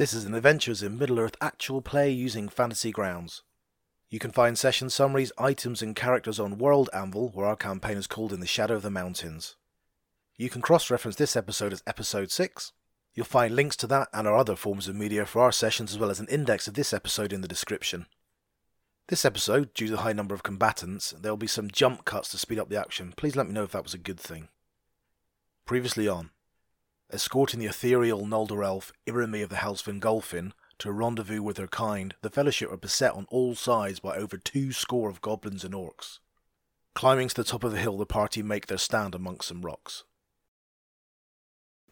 [0.00, 3.42] This is an Adventures in Middle Earth actual play using Fantasy Grounds.
[4.08, 8.06] You can find session summaries, items, and characters on World Anvil, where our campaign is
[8.06, 9.56] called In the Shadow of the Mountains.
[10.38, 12.72] You can cross reference this episode as Episode 6.
[13.12, 15.98] You'll find links to that and our other forms of media for our sessions, as
[15.98, 18.06] well as an index of this episode in the description.
[19.08, 22.30] This episode, due to the high number of combatants, there will be some jump cuts
[22.30, 23.12] to speed up the action.
[23.18, 24.48] Please let me know if that was a good thing.
[25.66, 26.30] Previously on,
[27.12, 31.66] escorting the ethereal Noldor elf Irimi of the Helsfin Golfin to a rendezvous with her
[31.66, 35.74] kind, the Fellowship are beset on all sides by over two score of goblins and
[35.74, 36.18] orcs.
[36.94, 40.04] Climbing to the top of the hill, the party make their stand amongst some rocks.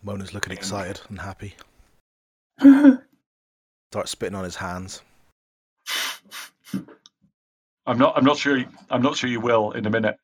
[0.02, 1.54] Mona's looking excited and happy.
[2.60, 5.02] Starts spitting on his hands.
[7.86, 8.16] I'm not.
[8.16, 8.62] I'm not sure.
[8.90, 10.18] I'm not sure you will in a minute.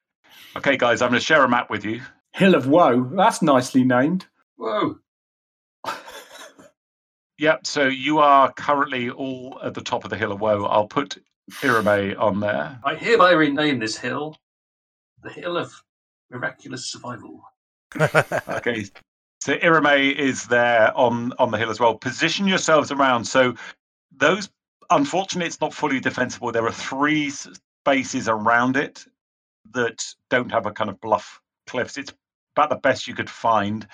[0.56, 2.02] Okay, guys, I'm going to share a map with you.
[2.32, 3.04] Hill of Woe.
[3.15, 4.26] That's nicely named.
[4.56, 4.98] Whoa.
[7.38, 7.66] Yep.
[7.66, 10.65] So you are currently all at the top of the hill of woe.
[10.66, 11.18] I'll put
[11.62, 12.79] Irame on there.
[12.84, 14.37] I hereby rename this hill
[15.24, 15.73] the Hill of
[16.30, 17.42] Miraculous Survival.
[18.48, 18.84] Okay.
[19.40, 21.96] So Irame is there on on the hill as well.
[21.96, 23.24] Position yourselves around.
[23.24, 23.54] So
[24.16, 24.48] those,
[24.90, 26.51] unfortunately, it's not fully defensible.
[26.51, 29.04] There are three spaces around it
[29.73, 31.98] that don't have a kind of bluff cliffs.
[31.98, 32.12] It's
[32.57, 33.86] about the best you could find.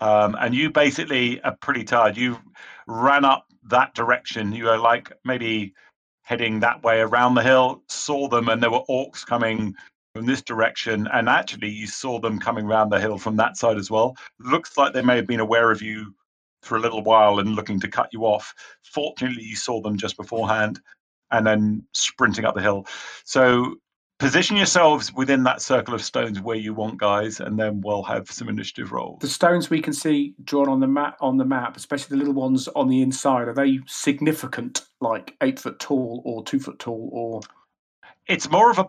[0.00, 2.16] Um, and you basically are pretty tired.
[2.16, 2.38] You
[2.86, 4.52] ran up that direction.
[4.52, 5.74] You were like maybe
[6.22, 9.74] heading that way around the hill, saw them, and there were orcs coming
[10.14, 11.08] from this direction.
[11.12, 14.16] And actually, you saw them coming around the hill from that side as well.
[14.40, 16.14] Looks like they may have been aware of you
[16.62, 18.54] for a little while and looking to cut you off.
[18.82, 20.80] Fortunately, you saw them just beforehand
[21.30, 22.86] and then sprinting up the hill.
[23.24, 23.76] So
[24.18, 28.30] position yourselves within that circle of stones where you want, guys, and then we'll have
[28.30, 29.20] some initiative rolls.
[29.20, 32.40] The stones we can see drawn on the map, on the map, especially the little
[32.40, 37.10] ones on the inside, are they significant, like eight foot tall or two foot tall,
[37.12, 37.40] or
[38.26, 38.88] It's more of a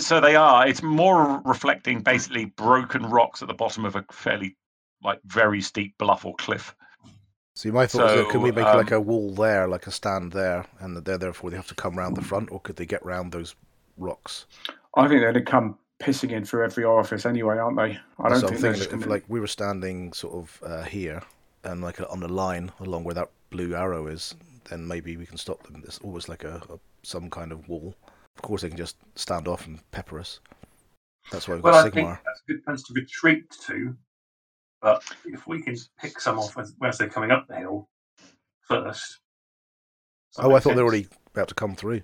[0.00, 0.66] so they are.
[0.66, 4.56] It's more reflecting basically broken rocks at the bottom of a fairly
[5.02, 6.74] like very steep bluff or cliff.
[7.54, 9.90] See, my thought is, So, could we make um, like a wall there, like a
[9.90, 12.76] stand there, and that they're therefore they have to come round the front, or could
[12.76, 13.54] they get round those
[13.98, 14.46] rocks?
[14.96, 17.98] I think they'd have come pissing in through every orifice anyway, aren't they?
[18.18, 21.22] I don't so think thinking that if like we were standing sort of uh, here
[21.64, 24.34] and like on the line along where that blue arrow is,
[24.70, 25.82] then maybe we can stop them.
[25.84, 27.94] It's almost like a, a some kind of wall.
[28.36, 30.40] Of course, they can just stand off and pepper us.
[31.32, 32.18] That's why we've Well, got I think Sigmar.
[32.24, 33.96] that's a good place to retreat to.
[34.80, 37.88] But if we can pick some off as, as they're coming up the hill
[38.60, 39.18] first.
[40.38, 42.02] Oh, I thought they were already about to come through.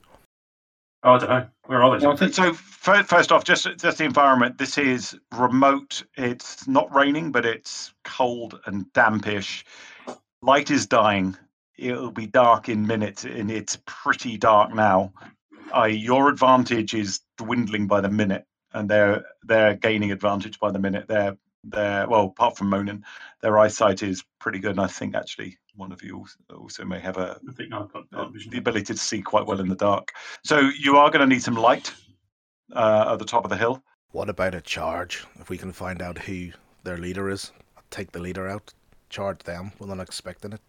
[1.05, 1.47] Oh, I don't know.
[1.67, 2.07] Where are they?
[2.07, 4.59] Well, So fir- first off, just just the environment.
[4.59, 6.03] This is remote.
[6.17, 9.67] It's not raining, but it's cold and dampish.
[10.43, 11.37] Light is dying.
[11.77, 15.13] It'll be dark in minutes, and it's pretty dark now.
[15.77, 20.79] Uh, your advantage is dwindling by the minute, and they're they're gaining advantage by the
[20.79, 21.07] minute.
[21.09, 23.05] They're they're well, apart from Monin,
[23.43, 24.73] their eyesight is pretty good.
[24.73, 27.93] And I think actually one of you also- also may have a I think I've
[27.93, 28.51] got dark vision.
[28.53, 30.13] the ability to see quite well in the dark.
[30.45, 31.93] So you are going to need some light
[32.73, 33.83] uh, at the top of the hill.
[34.13, 35.25] What about a charge?
[35.41, 36.51] If we can find out who
[36.85, 37.51] their leader is,
[37.91, 38.73] take the leader out,
[39.11, 39.73] charge them.
[39.79, 40.61] We're not expecting it.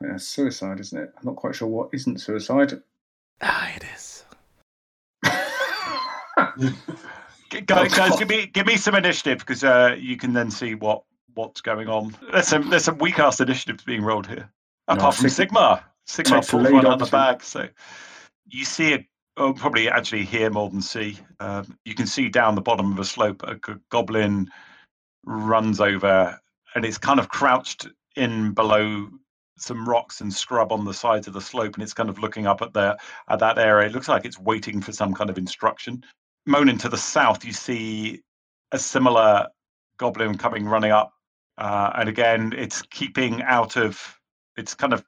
[0.00, 1.12] Yeah, suicide, isn't it?
[1.18, 2.72] I'm not quite sure what isn't suicide.
[3.42, 4.24] Ah, it is.
[7.66, 11.02] Guys, guys, give me give me some initiative because uh, you can then see what
[11.40, 12.16] what's going on.
[12.32, 14.50] There's some there's some weak ass initiatives being rolled here.
[14.88, 17.42] No, Apart from Sigma, Sigma pulls one out of the bag.
[17.42, 17.68] So
[18.48, 19.06] you see it.
[19.36, 21.18] Oh, probably actually hear more than see.
[21.38, 23.56] Um, you can see down the bottom of a slope a
[23.90, 24.50] goblin
[25.24, 26.38] runs over,
[26.74, 27.86] and it's kind of crouched
[28.16, 29.08] in below
[29.56, 32.46] some rocks and scrub on the sides of the slope, and it's kind of looking
[32.46, 33.88] up at the at that area.
[33.88, 36.04] It looks like it's waiting for some kind of instruction.
[36.46, 38.22] Moaning to the south, you see
[38.72, 39.46] a similar
[39.98, 41.12] goblin coming running up,
[41.60, 44.18] uh, and again, it's keeping out of.
[44.58, 45.04] It's kind of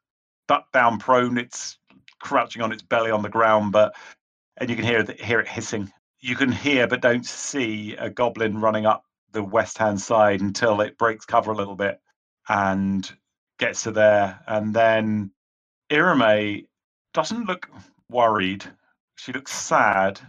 [0.49, 1.38] ducked down, prone.
[1.38, 1.79] It's
[2.21, 3.94] crouching on its belly on the ground, but
[4.59, 5.93] and you can hear it, hear it hissing.
[6.21, 10.81] You can hear but don't see a goblin running up the west hand side until
[10.82, 12.00] it breaks cover a little bit
[12.49, 13.11] and
[13.59, 15.32] gets to there, and then
[15.91, 16.67] Irame
[17.15, 17.69] doesn't look
[18.11, 18.65] worried.
[19.17, 20.21] She looks sad,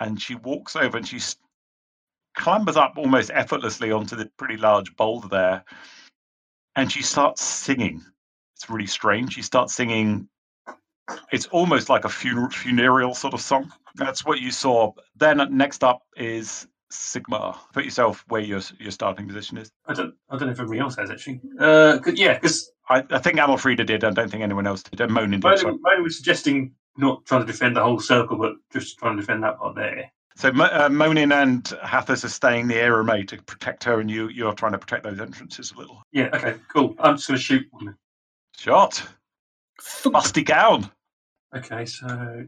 [0.00, 1.18] and she walks over and she
[2.36, 5.64] clambers up almost effortlessly onto the pretty large boulder there,
[6.76, 8.02] and she starts singing.
[8.54, 9.34] It's really strange.
[9.34, 10.28] She starts singing.
[11.32, 13.72] It's almost like a funeral, funereal sort of song.
[13.94, 14.92] That's what you saw.
[15.14, 17.58] Then next up is Sigma.
[17.72, 19.70] Put yourself where your your starting position is.
[19.86, 20.14] I don't.
[20.30, 21.40] I don't know if everybody else has actually.
[21.58, 24.04] Uh, 'cause- yeah, because I, I think Amalfrida did.
[24.04, 25.00] I don't think anyone else did.
[25.00, 25.42] And Monin did.
[25.42, 25.72] sorry.
[25.72, 29.22] Monin Monin was suggesting not trying to defend the whole circle, but just trying to
[29.22, 30.10] defend that part there.
[30.36, 34.52] So uh, Monin and Hathis are staying near Irame to protect her, and you you're
[34.52, 36.02] trying to protect those entrances a little.
[36.12, 36.28] Yeah.
[36.34, 36.56] Okay.
[36.72, 36.94] Cool.
[36.98, 37.96] I'm just going to shoot one.
[38.56, 39.02] Shot,
[40.04, 40.90] musty gown.
[41.56, 41.86] Okay.
[41.86, 42.46] So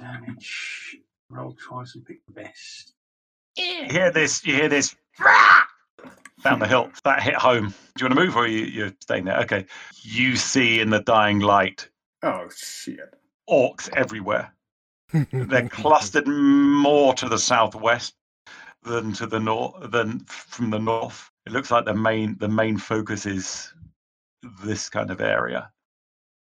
[0.00, 0.96] damage.
[1.28, 2.94] Roll twice and pick the best.
[3.56, 4.44] You hear this?
[4.46, 4.94] You hear this?
[5.18, 5.62] Rah!
[6.44, 6.90] Down the hill.
[7.04, 7.74] That hit home.
[7.96, 9.40] Do you want to move, or are you, you're staying there?
[9.40, 9.66] Okay.
[10.02, 11.88] You see in the dying light
[12.22, 13.14] Oh shit!
[13.48, 14.52] orcs everywhere.
[15.12, 18.14] They're clustered more to the southwest
[18.82, 21.30] than to the north than from the north.
[21.44, 23.72] It looks like the main the main focus is
[24.62, 25.70] this kind of area.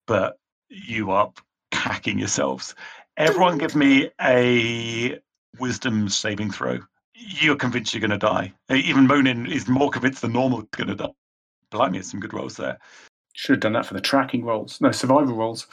[0.08, 0.38] But
[0.70, 1.32] you are
[1.72, 2.76] packing yourselves.
[3.18, 5.20] Everyone give me a
[5.60, 6.80] wisdom saving throw.
[7.14, 8.54] You're convinced you're gonna die.
[8.70, 11.14] Even Monin is more convinced than normal gonna die.
[11.72, 12.80] Blimey, it's some good rolls there.
[13.34, 14.82] Should have done that for the tracking rolls.
[14.82, 15.68] No survival rolls.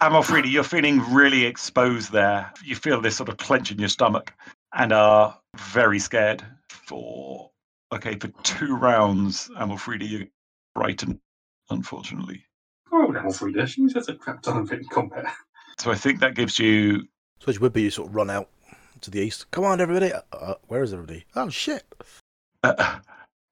[0.00, 2.52] Amalfrida, you're feeling really exposed there.
[2.64, 4.32] You feel this sort of clench in your stomach
[4.74, 7.50] and are very scared for,
[7.92, 10.26] okay, for two rounds, Amalfrida, you're
[10.74, 11.20] frightened,
[11.70, 12.44] unfortunately.
[12.92, 13.66] Oh, level three there.
[13.66, 15.32] She always has a crap ton of it in combat.
[15.78, 17.08] So I think that gives you,
[17.40, 18.48] So it would be you sort of run out
[19.00, 19.50] to the east.
[19.50, 20.12] Come on, everybody.
[20.12, 21.24] Uh, Uh, where is everybody?
[21.34, 21.84] Oh, shit.
[22.62, 22.98] uh,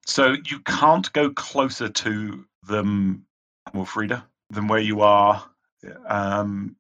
[0.07, 3.25] so you can't go closer to them,
[3.69, 5.45] Amalfrida, than where you are.
[6.07, 6.77] Um,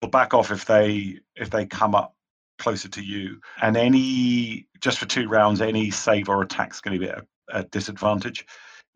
[0.00, 2.14] you'll back off if they if they come up
[2.58, 3.40] closer to you.
[3.62, 7.62] And any just for two rounds, any save or attack's going to be at a
[7.64, 8.46] disadvantage.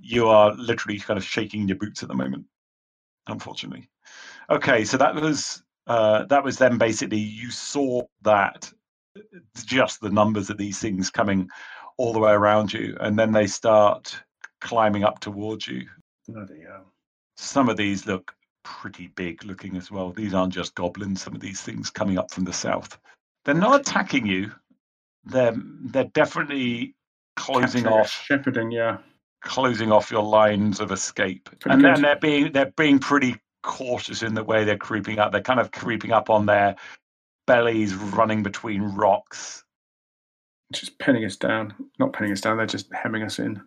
[0.01, 2.45] You are literally kind of shaking your boots at the moment,
[3.29, 3.89] unfortunately.
[4.51, 8.71] Okay, so that was uh, that was then basically you saw that
[9.57, 11.49] just the numbers of these things coming
[11.97, 14.21] all the way around you, and then they start
[14.61, 15.87] climbing up towards you.
[16.29, 16.93] Bloody hell.
[17.37, 18.33] Some of these look
[18.65, 20.11] pretty big looking as well.
[20.11, 21.23] These aren't just goblins.
[21.23, 22.99] Some of these things coming up from the south.
[23.45, 24.53] They're not attacking you.
[25.25, 26.95] They're they're definitely
[27.37, 28.71] closing Capturing, off shepherding.
[28.71, 28.99] Yeah.
[29.43, 31.49] closing off your lines of escape.
[31.61, 31.97] Pretty and good.
[31.97, 35.33] then they're being they're being pretty cautious in the way they're creeping up.
[35.33, 36.77] They're kind of creeping up on their
[37.47, 39.65] bellies, running between rocks.
[40.73, 41.75] Just pinning us down.
[41.99, 42.57] Not pinning us down.
[42.57, 43.61] They're just hemming us in.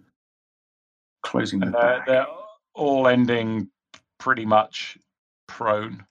[1.24, 2.28] Closing the they're, they're
[2.74, 3.70] all ending
[4.26, 4.98] pretty much
[5.48, 6.04] prone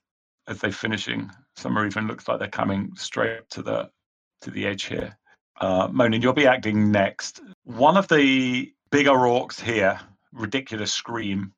[0.47, 1.29] as they're finishing.
[1.57, 3.89] Some are even looks like they're coming straight to the
[4.39, 5.17] to the edge here.
[5.59, 7.41] Uh, Monin, you'll be acting next.
[7.65, 9.99] One of the bigger orcs here,
[10.31, 11.51] ridiculous scream.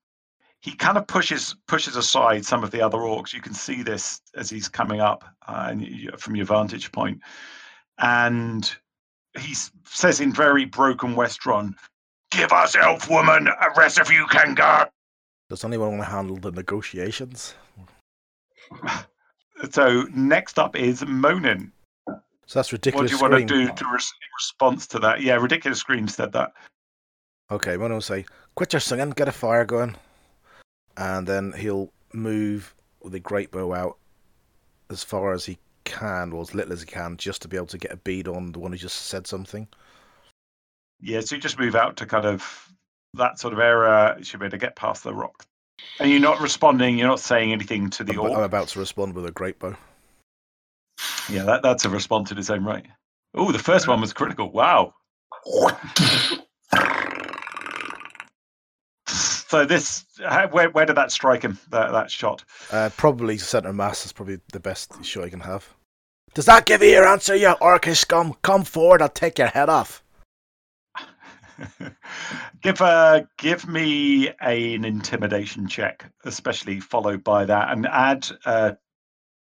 [0.61, 3.33] He kind of pushes pushes aside some of the other orcs.
[3.33, 7.21] You can see this as he's coming up uh, and from your vantage point,
[7.99, 8.75] and
[9.39, 9.53] he
[9.85, 11.75] says in very broken Westron,
[12.31, 14.87] "Give us elf woman, a rest if you can go."
[15.49, 17.55] Does anyone want to handle the negotiations?
[19.71, 21.71] So next up is Monin.
[22.45, 23.11] So that's ridiculous.
[23.19, 23.99] What do you want to do to in
[24.37, 25.21] response to that?
[25.21, 26.53] Yeah, ridiculous scream said that.
[27.49, 29.95] Okay, Mono will say, "Quit your singing, get a fire going,"
[30.95, 33.97] and then he'll move with a great bow out
[34.89, 37.67] as far as he can, or as little as he can, just to be able
[37.67, 39.67] to get a bead on the one who just said something.
[41.01, 42.71] Yeah, so you just move out to kind of
[43.17, 45.45] that sort of error, should be able to get past the rock.
[45.99, 46.97] And you're not responding.
[46.97, 49.75] You're not saying anything to the I'm, I'm about to respond with a great bow.
[51.29, 52.85] Yeah, that, that's a response in its own right.
[53.33, 54.51] Oh, the first one was critical.
[54.51, 54.93] Wow.
[59.49, 61.57] So this, how- where where did that strike him?
[61.69, 62.43] That that shot.
[62.69, 65.69] Uh, probably centre mass is probably the best shot I can have.
[66.33, 68.35] Does that give you your answer, you orcish scum?
[68.41, 70.03] Come forward, I'll take your head off.
[72.61, 78.73] give uh give me an intimidation check, especially followed by that, and add uh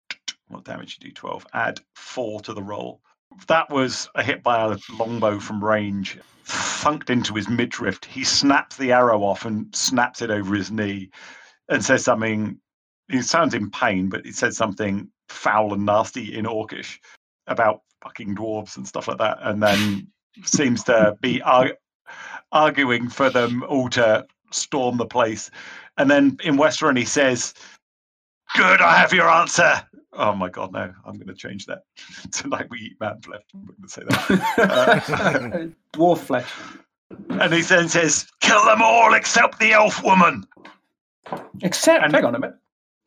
[0.47, 1.45] what damage you do twelve.
[1.53, 3.01] Add four to the roll.
[3.47, 8.03] That was a hit by a longbow from range, thunked into his midriff.
[8.03, 11.09] He snaps the arrow off and snaps it over his knee,
[11.69, 12.59] and says something.
[13.09, 16.99] He sounds in pain, but he says something foul and nasty in Orcish
[17.47, 20.07] about fucking dwarves and stuff like that, and then
[20.45, 21.77] seems to be ar-
[22.53, 25.51] arguing for them all to storm the place.
[25.97, 27.53] And then in Westron, he says,
[28.55, 29.73] Good, I have your answer.
[30.13, 31.79] Oh my God, no, I'm going to change that.
[32.31, 33.41] Tonight we eat man flesh.
[33.53, 35.71] I'm going to say that.
[35.93, 36.49] Dwarf flesh.
[37.29, 40.45] and he then says, Kill them all except the elf woman.
[41.61, 42.57] Except, And- hang on a minute.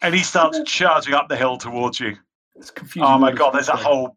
[0.02, 2.16] And he starts charging up the hill towards you.
[2.56, 3.02] It's confusing.
[3.10, 3.32] Oh my.
[3.32, 4.16] God, there's a whole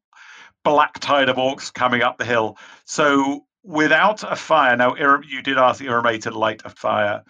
[0.66, 2.58] black tide of orcs coming up the hill.
[2.84, 7.24] So without a fire, now you did ask Irame to light a fire.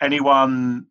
[0.00, 0.86] Anyone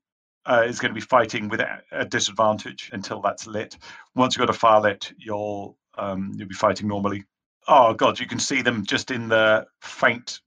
[0.46, 3.78] uh, is going to be fighting with a a disadvantage until that's lit.
[4.16, 7.24] Once you've got a fire lit, you'll um, you'll be fighting normally.
[7.68, 10.42] Oh god, you can see them just in the faint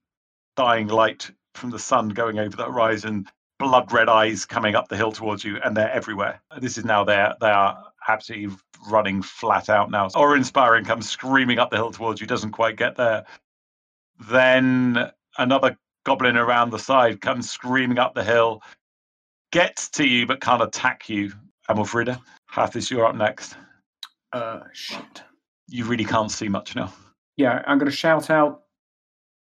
[0.55, 3.27] dying light from the sun going over the horizon.
[3.57, 6.41] Blood red eyes coming up the hill towards you, and they're everywhere.
[6.61, 7.35] This is now there.
[7.41, 8.55] They are absolutely
[8.89, 10.07] running flat out now.
[10.15, 13.25] Or inspiring comes screaming up the hill towards you, doesn't quite get there.
[14.19, 18.61] Then another goblin around the side comes screaming up the hill,
[19.51, 21.31] gets to you but can't attack you.
[21.69, 23.55] Amalfrida, Hathis, you're up next.
[24.33, 25.21] Uh, shit.
[25.67, 26.91] You really can't see much now.
[27.37, 28.63] Yeah, I'm going to shout out,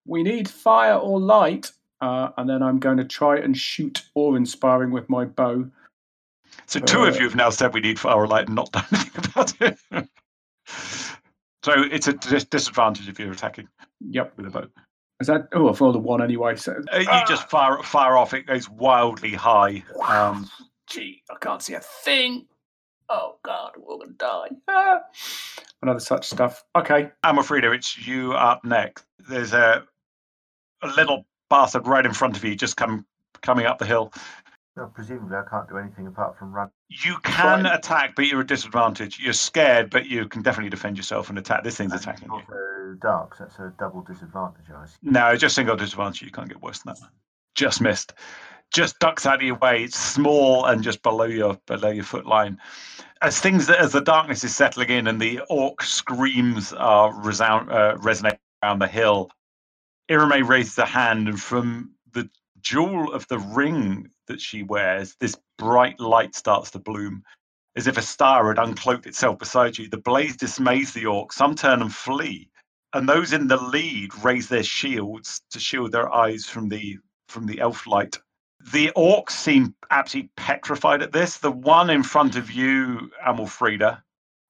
[0.06, 4.34] "We need fire or light," uh, and then I'm going to try and shoot awe
[4.36, 5.68] inspiring with my bow.
[6.66, 8.70] So two of Uh, you have now said we need fire or light and not
[8.72, 9.78] done anything about it.
[11.62, 13.68] so it's a dis- disadvantage if you're attacking
[14.00, 14.34] Yep.
[14.36, 14.66] with a bow.
[15.20, 15.48] Is that?
[15.52, 16.56] Oh, I've rolled a one anyway.
[16.56, 18.34] So Uh, you just fire fire off.
[18.34, 19.84] It goes wildly high.
[20.04, 20.50] Um,
[20.88, 22.46] Gee, I can't see a thing.
[23.08, 24.48] Oh God, we're gonna die.
[24.68, 25.00] Ah.
[25.82, 26.64] Another such stuff.
[26.76, 27.10] Okay.
[27.24, 29.04] Amalfrida, it's you up next.
[29.28, 29.84] There's a
[30.82, 33.06] a little bastard right in front of you, just come
[33.42, 34.12] coming up the hill.
[34.76, 36.70] Well, presumably, I can't do anything apart from run.
[36.88, 39.20] You can attack, but you're at disadvantage.
[39.20, 41.62] You're scared, but you can definitely defend yourself and attack.
[41.62, 42.34] This thing's And attacking you.
[42.34, 44.98] Also, dark, so that's a double disadvantage, I assume.
[45.02, 46.22] No, just single disadvantage.
[46.22, 47.08] You can't get worse than that.
[47.54, 48.14] Just missed.
[48.72, 49.84] Just ducks out of your way.
[49.84, 52.56] It's small and just below your below your foot line.
[53.20, 57.96] As things as the darkness is settling in and the orc screams are resound uh,
[57.98, 59.30] resonate around the hill,
[60.10, 62.30] Irame raises a hand and from the
[62.62, 67.22] jewel of the ring that she wears, this bright light starts to bloom.
[67.74, 69.88] As if a star had uncloaked itself beside you.
[69.88, 71.32] The blaze dismays the orcs.
[71.32, 72.50] Some turn and flee
[72.92, 76.98] and those in the lead raise their shields to shield their eyes from the
[77.28, 78.18] from the elf light.
[78.72, 81.38] The orcs seem absolutely petrified at this.
[81.38, 84.02] The one in front of you, Amalfrida,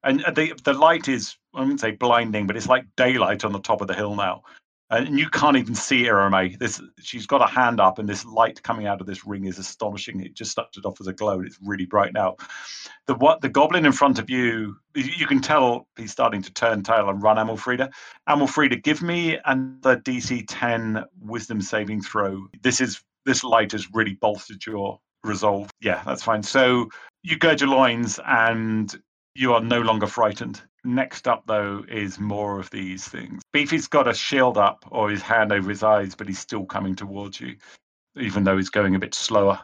[0.03, 3.53] and uh, the the light is I wouldn't say blinding, but it's like daylight on
[3.53, 4.43] the top of the hill now,
[4.93, 6.59] and you can't even see Irame.
[6.59, 9.59] This she's got a hand up, and this light coming out of this ring is
[9.59, 10.21] astonishing.
[10.21, 12.37] It just started off as a glow, and it's really bright now.
[13.07, 16.53] The what the goblin in front of you, you you can tell he's starting to
[16.53, 17.39] turn tail and run.
[17.39, 17.91] Amalfrida,
[18.29, 22.47] Amalfrida, give me another DC 10 Wisdom saving throw.
[22.63, 25.71] This is this light has really bolstered your resolve.
[25.81, 26.43] Yeah, that's fine.
[26.43, 26.89] So
[27.23, 28.95] you gird your loins and
[29.35, 30.63] you are no longer frightened.
[30.85, 33.43] Next up, though, is more of these things.
[33.53, 36.97] Beefy's got a shield up or his hand over his eyes, but he's still coming
[36.97, 37.57] towards you,
[38.17, 39.61] even though he's going a bit slower.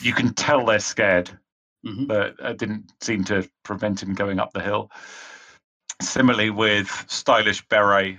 [0.00, 1.38] You can tell they're scared,
[1.84, 2.06] Mhm.
[2.08, 4.90] but it didn't seem to prevent him going up the hill.
[6.00, 8.18] Similarly, with stylish beret,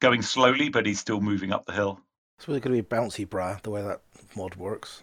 [0.00, 2.00] going slowly, but he's still moving up the hill.
[2.38, 4.02] It's really going to be bouncy bra, the way that
[4.36, 5.02] mod works.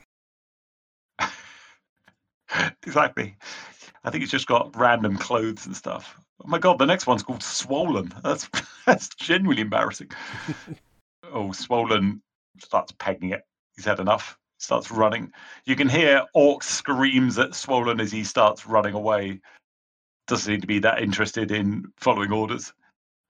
[2.83, 3.35] exactly.
[4.05, 6.19] I think he's just got random clothes and stuff.
[6.43, 8.13] Oh my god, the next one's called Swollen.
[8.23, 8.47] That's
[8.85, 10.11] that's genuinely embarrassing.
[11.33, 12.21] oh, Swollen
[12.59, 13.41] starts pegging it.
[13.75, 14.37] He's had enough.
[14.59, 15.31] Starts running.
[15.65, 19.41] You can hear Orc screams at Swollen as he starts running away.
[20.27, 22.73] Doesn't seem to be that interested in following orders.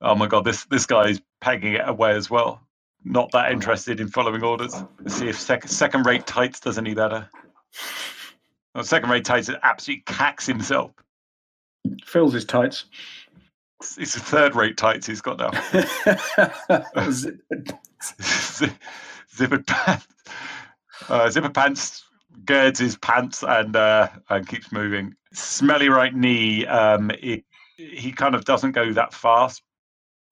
[0.01, 2.61] Oh my god, this this guy's pegging it away as well.
[3.05, 4.83] Not that interested in following orders.
[4.99, 7.29] Let's see if sec- second rate tights does any better.
[8.75, 10.91] Well, second rate tights absolutely cacks himself.
[12.03, 12.85] Fills his tights.
[13.79, 15.49] It's it's a third rate tights he's got now.
[19.35, 20.07] Zippered pants.
[21.09, 22.05] Uh, zipper pants
[22.45, 25.15] girds his pants and uh, and keeps moving.
[25.33, 26.65] Smelly right knee.
[26.65, 27.43] Um, it,
[27.77, 29.61] he kind of doesn't go that fast.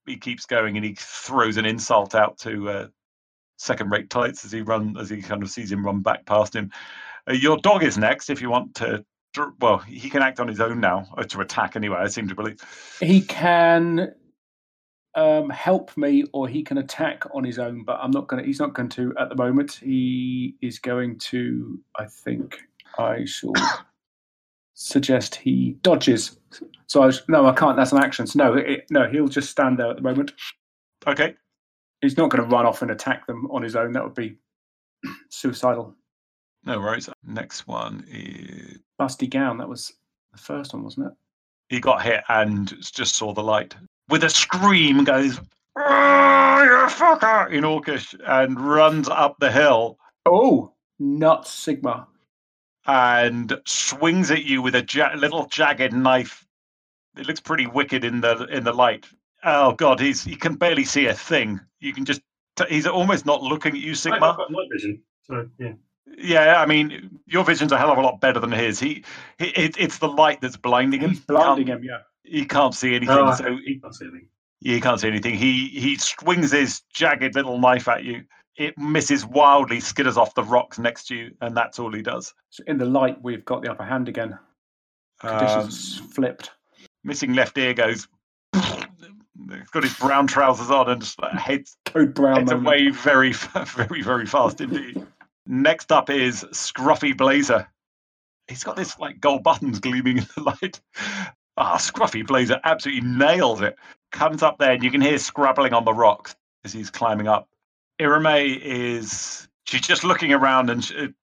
[0.05, 2.88] He keeps going and he throws an insult out to uh,
[3.57, 6.55] second rate tights as he run as he kind of sees him run back past
[6.55, 6.71] him.
[7.30, 9.03] Uh, your dog is next if you want to.
[9.60, 11.98] Well, he can act on his own now uh, to attack anyway.
[11.98, 12.60] I seem to believe.
[13.00, 14.13] he can
[15.15, 17.84] um, help me, or he can attack on his own.
[17.84, 18.44] But I'm not going.
[18.44, 19.80] to He's not going to at the moment.
[19.84, 21.80] He is going to.
[21.98, 22.60] I think
[22.98, 23.53] I shall
[24.74, 26.38] suggest he dodges.
[26.88, 27.77] So I was, no, I can't.
[27.77, 28.27] That's an action.
[28.27, 30.34] So no, it, no, he'll just stand there at the moment.
[31.08, 31.36] Okay.
[32.01, 33.94] He's not going to run off and attack them on his own.
[33.94, 34.36] That would be
[35.30, 35.96] suicidal.
[36.65, 37.10] No worries.
[37.25, 39.58] Next one is Busty gown.
[39.58, 39.91] That was
[40.32, 41.13] the first one, wasn't it?
[41.70, 43.75] he got hit and just saw the light.
[44.10, 45.39] With a scream, goes,
[45.77, 52.08] "Ah, you fucker, in Orcish, and runs up the hill Oh, not Sigma.
[52.86, 56.46] and swings at you with a ja- little jagged knife
[57.17, 59.05] it looks pretty wicked in the in the light.
[59.43, 61.60] Oh god, he's he can barely see a thing.
[61.79, 62.22] You can just
[62.55, 64.15] t- he's almost not looking at you, Sigma.
[64.17, 64.38] I've Sigma.
[64.38, 65.74] got night vision, so yeah.
[66.17, 68.79] Yeah, I mean, your vision's a hell of a lot better than his.
[68.79, 69.03] He,
[69.39, 71.12] he it, it's the light that's blinding him.
[71.12, 72.00] He's blinding him, yeah.
[72.24, 74.27] He can't see anything, Oh, so he, Can't see anything.
[74.62, 75.36] he can't see anything.
[75.36, 78.24] He he swings his jagged little knife at you.
[78.55, 82.33] It misses wildly, skitters off the rocks next to you, and that's all he does.
[82.51, 84.38] So in the light, we've got the upper hand again.
[85.22, 86.51] Um, Conditions flipped.
[87.03, 88.07] missing left ear goes.
[88.53, 92.67] He's got his brown trousers on and just heads, Code brown heads moment.
[92.67, 93.33] away very,
[93.65, 95.05] very, very fast indeed.
[95.45, 97.67] Next up is Scruffy Blazer.
[98.47, 100.81] He's got this like gold buttons gleaming in the light.
[101.57, 103.75] Ah, Scruffy Blazer absolutely nails it.
[104.12, 107.50] Comes up there and you can hear scrabbling on the rocks as he's climbing up.
[108.00, 111.13] Irame is she's just looking around and she,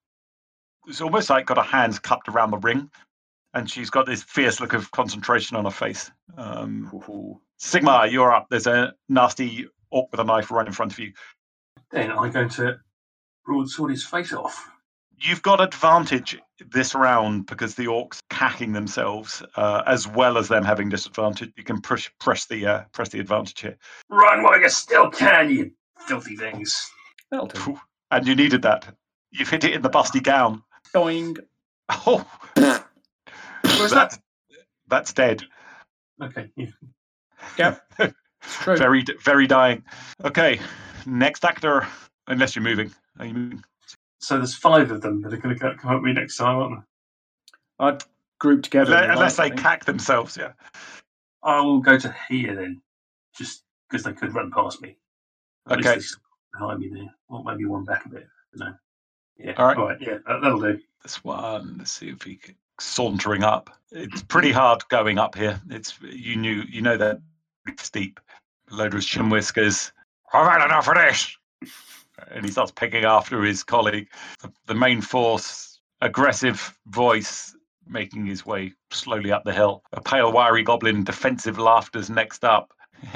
[0.87, 2.91] it's almost like got her hands cupped around the ring,
[3.55, 6.11] and she's got this fierce look of concentration on her face.
[6.37, 8.47] Um, Sigma, you're up.
[8.51, 11.13] There's a nasty orc with a knife right in front of you.
[11.91, 12.81] Then I'm going to
[13.51, 14.71] broadsword his face off.
[15.19, 16.39] You've got advantage
[16.71, 21.53] this round because the orcs cacking themselves, uh, as well as them having disadvantage.
[21.57, 23.77] You can push press the uh, press the advantage here,
[24.09, 25.73] Run while you still can, you
[26.07, 26.91] filthy things.
[27.31, 27.79] That'll do.
[28.13, 28.95] And you needed that.
[29.33, 30.63] You've hit it in the busty gown.
[30.95, 31.37] Doing.
[31.91, 33.91] Oh, Where's that?
[33.91, 34.19] that's
[34.87, 35.43] that's dead.
[36.23, 36.67] Okay, yeah.
[37.59, 37.93] Yep.
[38.43, 38.77] True.
[38.77, 39.83] very very dying.
[40.25, 40.61] Okay,
[41.05, 41.87] next actor.
[42.29, 43.65] Unless you're moving, are you moving?
[44.19, 46.57] So there's five of them that are going to come up with me next time,
[46.57, 47.85] aren't they?
[47.85, 48.03] I'd
[48.39, 48.93] group together.
[48.93, 50.53] Unless, the unless light, they cack themselves, yeah.
[51.43, 52.83] I will go to here then,
[53.37, 54.97] just because they could run past me.
[55.69, 55.91] At Okay.
[55.91, 56.21] they're still
[56.53, 57.15] behind me there.
[57.29, 58.27] Or maybe one back a bit.
[58.55, 58.75] No.
[59.39, 59.55] Yeah.
[59.57, 59.77] All right.
[59.77, 59.99] All right.
[60.01, 60.79] Yeah, that, that'll do.
[61.03, 63.71] This one, let's see if he can sauntering up.
[63.93, 65.61] It's pretty hard going up here.
[65.71, 67.21] It's you knew you know that
[67.79, 68.21] steep.
[68.71, 69.93] Load of chin whiskers.
[70.33, 71.37] I've had enough of this.
[72.31, 74.09] And he starts picking after his colleague.
[74.41, 77.55] The, the main force, aggressive voice,
[77.87, 79.83] making his way slowly up the hill.
[79.93, 82.73] A pale, wiry goblin, defensive laughter's next up.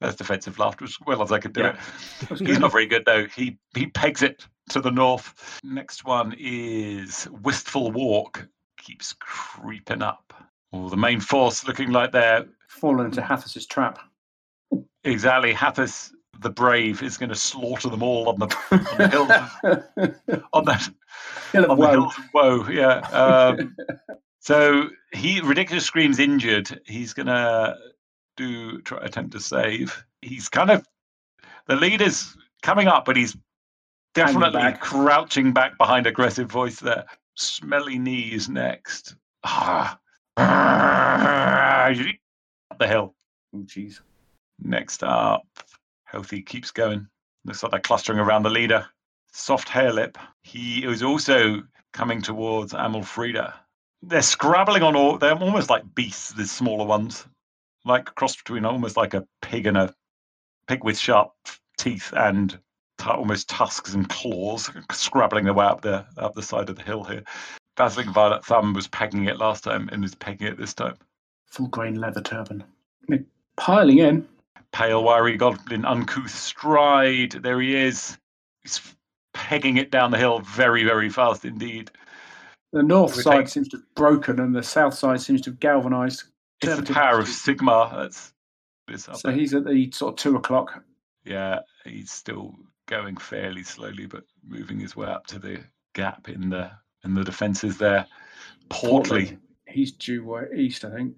[0.00, 1.76] That's defensive laughter as well as I could do Yeah.
[2.30, 2.38] it.
[2.46, 3.24] He's not very good though.
[3.26, 5.58] He he pegs it to the north.
[5.64, 8.46] Next one is Wistful Walk.
[8.78, 10.34] Keeps creeping up.
[10.72, 13.98] Oh, the main force looking like they're Fallen into Hathis's trap.
[15.04, 20.42] exactly Hathis the Brave is going to slaughter them all on the on the hill
[20.52, 20.88] on that
[21.52, 22.06] Hill of on the woe.
[22.06, 22.68] of woe.
[22.68, 22.98] Yeah.
[23.10, 23.76] Um,
[24.40, 26.80] so he ridiculous screams injured.
[26.86, 27.76] He's gonna
[28.36, 30.04] do try attempt to save.
[30.22, 30.86] He's kind of
[31.66, 33.36] the leader's coming up, but he's
[34.14, 34.80] definitely back.
[34.80, 37.04] crouching back behind aggressive voice there.
[37.34, 39.16] Smelly knees next.
[39.44, 39.98] Ah.
[40.36, 40.38] Up
[42.78, 43.14] the hill.
[43.54, 44.00] Oh, jeez.
[44.62, 45.46] Next up,
[46.16, 47.06] Healthy keeps going.
[47.44, 48.86] Looks like they're clustering around the leader.
[49.34, 50.16] Soft hair lip.
[50.44, 53.52] He is also coming towards Amalfrida.
[54.00, 55.18] They're scrabbling on all.
[55.18, 56.32] They're almost like beasts.
[56.32, 57.26] The smaller ones,
[57.84, 59.94] like cross between almost like a pig and a
[60.68, 61.34] pig with sharp
[61.76, 62.58] teeth and
[62.96, 66.82] t- almost tusks and claws, scrabbling their way up the up the side of the
[66.82, 67.24] hill here.
[67.76, 70.96] Dazzling Violet Thumb was pegging it last time and is pegging it this time.
[71.44, 72.64] Full grain leather turban.
[73.06, 73.26] They're
[73.58, 74.26] piling in.
[74.76, 77.32] Pale, wiry goblin, uncouth stride.
[77.32, 78.18] There he is.
[78.62, 78.94] He's
[79.32, 81.90] pegging it down the hill very, very fast indeed.
[82.72, 86.24] The north side seems to have broken and the south side seems to have galvanised.
[86.60, 87.28] It's the power of.
[87.28, 87.90] Sigma.
[87.96, 88.32] That's
[89.02, 89.32] So there.
[89.32, 90.82] he's at the sort of two o'clock.
[91.24, 92.54] Yeah, he's still
[92.86, 95.60] going fairly slowly, but moving his way up to the
[95.94, 96.70] gap in the
[97.02, 98.06] in the defences there.
[98.68, 99.38] Portly.
[99.66, 101.14] He's due east, I think.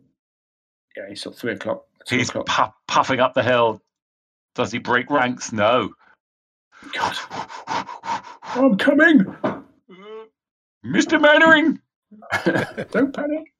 [0.96, 1.87] Yeah, he's sort of three o'clock.
[2.08, 2.44] He's pu-
[2.86, 3.80] puffing up the hill.
[4.54, 5.52] Does he break ranks?
[5.52, 5.90] No.
[6.94, 7.16] God,
[8.44, 9.24] I'm coming.
[10.84, 11.20] Mr.
[11.20, 11.80] Mainwaring,
[12.92, 13.52] Don't panic.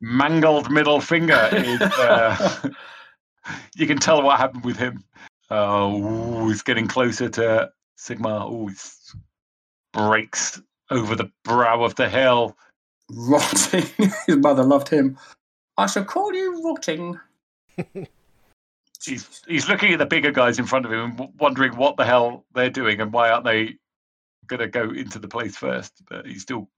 [0.00, 2.68] mangled middle finger is uh,
[3.76, 5.02] you can tell what happened with him.
[5.50, 8.46] Oh, he's getting closer to Sigma.
[8.46, 8.74] Oh, he
[9.92, 12.56] breaks over the brow of the hill.
[13.10, 13.86] Rotting.
[14.26, 15.18] His mother loved him.
[15.78, 17.18] I shall call you rotting.
[19.04, 21.96] He's he's looking at the bigger guys in front of him and w- wondering what
[21.96, 23.76] the hell they're doing and why aren't they
[24.48, 26.02] going to go into the place first.
[26.08, 26.68] But he's still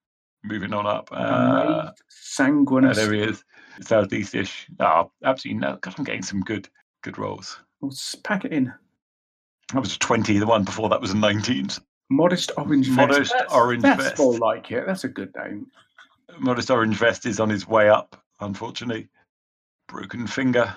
[0.44, 1.08] moving on up.
[1.10, 2.96] Uh, sanguinous.
[2.96, 3.44] there he is,
[3.80, 4.66] southeastish.
[4.80, 5.76] Oh, absolutely no.
[5.80, 6.68] God, I'm getting some good
[7.02, 7.58] good rolls.
[7.80, 8.72] Let's pack it in.
[9.72, 10.38] That was a 20.
[10.38, 11.68] The one before that was a 19.
[12.10, 12.96] Modest orange vest.
[12.96, 14.18] Modest That's- orange that's vest.
[14.18, 14.84] more like it.
[14.86, 15.66] That's a good name.
[16.40, 19.08] Modest Orange Vest is on his way up unfortunately.
[19.88, 20.74] Broken finger.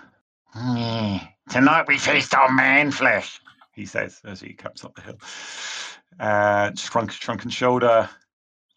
[0.55, 1.27] Mm.
[1.49, 3.39] Tonight we feast on man flesh,
[3.73, 5.17] he says as he comes up the hill.
[6.19, 8.09] Uh, shrunk, shrunken shoulder.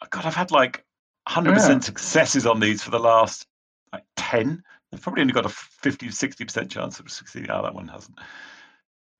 [0.02, 0.84] Oh God, I've had like
[1.28, 1.80] 100% Yeah.
[1.80, 3.46] successes on these for the last
[3.92, 4.62] like 10.
[4.90, 7.50] They've probably only got a 50, 60% chance of succeeding.
[7.50, 8.18] Oh, that one hasn't.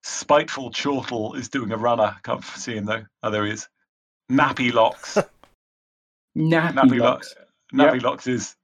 [0.05, 2.15] Spiteful Chortle is doing a runner.
[2.23, 3.05] Can't see him though.
[3.23, 3.69] Oh, there he is.
[4.31, 5.17] Nappy Locks.
[6.37, 7.35] Nappy, Nappy locks.
[7.37, 7.95] Locks.
[7.95, 8.57] Nappy Locks is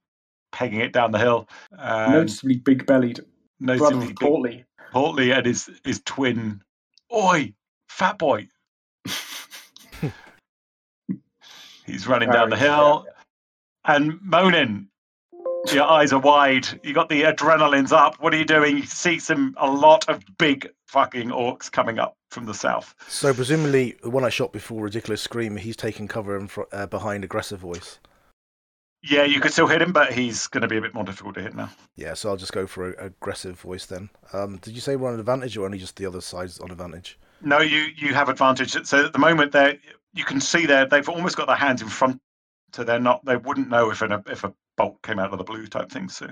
[0.52, 1.48] pegging it down the hill.
[1.72, 3.20] And Noticeably big bellied.
[3.60, 4.64] Brother noticeably of big- Portly.
[4.92, 6.62] Portly and his, his twin.
[7.14, 7.52] Oi,
[7.88, 8.48] fat boy.
[11.86, 13.06] He's running down the Harry, hill
[13.84, 14.86] and moaning.
[15.72, 16.66] Your eyes are wide.
[16.82, 18.16] You got the adrenaline's up.
[18.20, 18.78] What are you doing?
[18.78, 22.94] You see some a lot of big fucking orcs coming up from the south.
[23.08, 26.86] So presumably, the one I shot before, ridiculous scream, he's taking cover in fr- uh,
[26.86, 27.98] behind aggressive voice.
[29.02, 31.34] Yeah, you could still hit him, but he's going to be a bit more difficult
[31.36, 31.70] to hit now.
[31.96, 34.10] Yeah, so I'll just go for a, aggressive voice then.
[34.34, 37.18] Um, did you say we're on advantage or only just the other side's on advantage?
[37.40, 38.72] No, you you have advantage.
[38.86, 39.78] So at the moment, they
[40.12, 42.20] you can see there they've almost got their hands in front,
[42.74, 45.44] so they're not they wouldn't know if an if a bolt came out of the
[45.44, 46.10] blue type thing.
[46.10, 46.28] So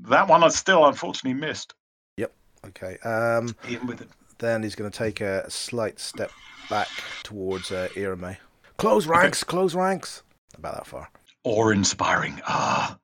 [0.00, 1.74] that one I still unfortunately missed,
[2.16, 2.32] Yep.
[2.68, 2.98] Okay.
[2.98, 4.08] Um, even with it.
[4.38, 6.30] then he's going to take a slight step
[6.70, 6.88] back
[7.24, 8.36] towards uh, Irame.
[8.76, 10.22] Close ranks, close ranks.
[10.56, 11.10] About that far.
[11.44, 12.40] Or inspiring.
[12.46, 12.98] Ah,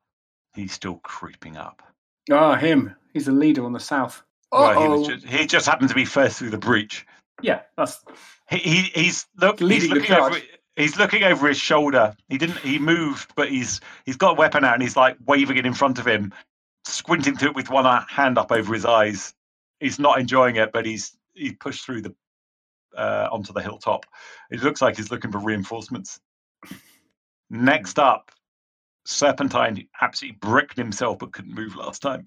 [0.54, 1.82] he's still creeping up.
[2.30, 2.94] Ah, him.
[3.12, 4.22] He's the leader on the south.
[4.52, 7.06] Well, he was just, he just happened to be first through the breach.
[7.42, 8.02] Yeah, that's
[8.50, 10.38] He, he he's look he's Leading the looking over
[10.76, 12.16] he's looking over his shoulder.
[12.28, 15.56] He didn't he moved, but he's he's got a weapon out and he's like waving
[15.56, 16.32] it in front of him,
[16.84, 19.34] squinting to it with one eye- hand up over his eyes.
[19.78, 22.14] He's not enjoying it, but he's he pushed through the
[22.96, 24.04] uh, onto the hilltop.
[24.50, 26.20] It looks like he's looking for reinforcements.
[27.50, 28.30] Next up,
[29.04, 32.26] Serpentine absolutely bricked himself but couldn't move last time.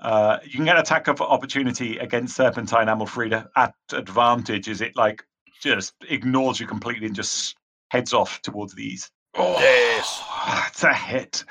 [0.00, 4.68] Uh, you can get attack of opportunity against Serpentine Amalfreda at advantage.
[4.68, 5.22] Is it like
[5.62, 7.56] just ignores you completely and just
[7.90, 9.10] heads off towards the east?
[9.34, 10.22] Oh, Yes.
[10.68, 11.44] it's a hit.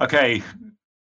[0.00, 0.42] Okay,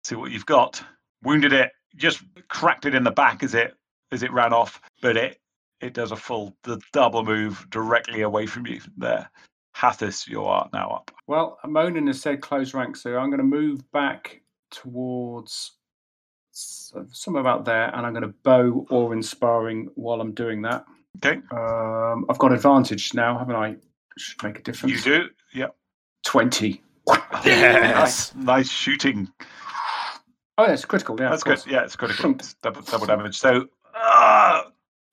[0.03, 0.83] see what you've got.
[1.23, 3.75] Wounded it, just cracked it in the back as it
[4.11, 5.39] as it ran off, but it
[5.79, 9.29] it does a full the double move directly away from you there.
[9.75, 11.11] Hathis, you are now up.
[11.27, 11.57] well.
[11.65, 15.71] Monin has said close ranks, so I'm going to move back towards
[16.51, 20.85] somewhere about there, and I'm going to bow or inspiring while I'm doing that.
[21.23, 23.75] Okay, Um, I've got advantage now, haven't I?
[24.17, 25.05] Should make a difference.
[25.05, 25.29] you do.
[25.53, 25.75] Yep.
[26.25, 26.81] Twenty.
[27.45, 29.29] Nice, nice shooting.
[30.57, 31.17] Oh, that's critical.
[31.19, 31.61] Yeah, That's good.
[31.67, 32.31] Yeah, it's critical.
[32.31, 33.37] It's double, double damage.
[33.37, 34.61] So, uh,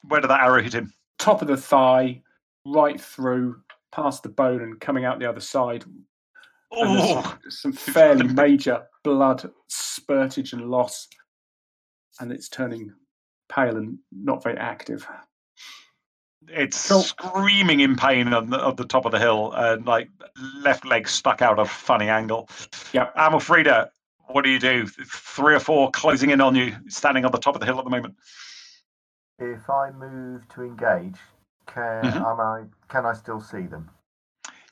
[0.06, 0.92] where did that arrow hit him?
[1.18, 2.22] Top of the thigh,
[2.64, 3.60] right through,
[3.92, 5.84] past the bone, and coming out the other side.
[5.86, 6.04] And
[6.72, 11.08] Oh, some fairly major blood spurtage and loss,
[12.20, 12.92] and it's turning
[13.48, 15.04] pale and not very active.
[16.48, 17.02] it's Cool.
[17.02, 20.08] screaming in pain on the, at the top of the hill, and like
[20.62, 22.48] left leg stuck out a funny angle.
[22.92, 23.16] Yep.
[23.16, 23.90] Amalfreda,
[24.28, 24.86] what do you do?
[24.86, 27.84] Three or four closing in on you, standing on the top of the hill at
[27.84, 28.14] the moment.
[29.40, 31.16] If I move to engage,
[31.72, 32.16] can Mhm.
[32.16, 33.90] am I can I still see them?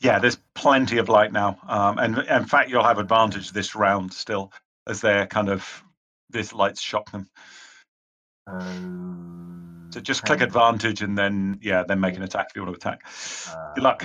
[0.00, 4.12] Yeah, there's plenty of light now, um, and in fact, you'll have advantage this round
[4.12, 4.52] still,
[4.86, 5.82] as they're kind of
[6.30, 7.28] this light's shock them.
[9.90, 12.88] So just click advantage, and then yeah, then make an attack if you want to
[12.88, 13.02] attack.
[13.48, 14.04] Uh, Good luck.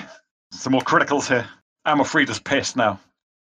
[0.52, 1.48] Some more criticals here.
[1.86, 3.00] Amalfreda's pissed now.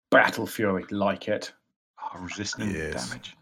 [0.09, 1.53] Battle Fury, like it.
[2.01, 3.09] Oh, resisting Yes.
[3.09, 3.37] damage.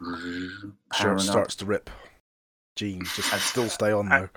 [0.00, 1.20] Shirt Powering up.
[1.22, 1.90] starts to rip.
[2.76, 4.28] Jeans just still stay on though.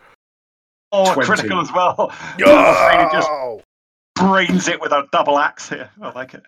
[0.91, 1.26] Oh, 20.
[1.28, 1.95] critical as well.
[2.38, 3.62] Amalfreda just Oh!
[4.15, 5.89] brains it with a double axe here.
[6.02, 6.43] I like it.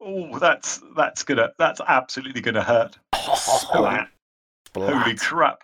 [0.00, 2.98] Oh, that's that's gonna that's absolutely gonna hurt.
[3.14, 4.08] Oh, Splat.
[4.76, 5.62] Holy crap!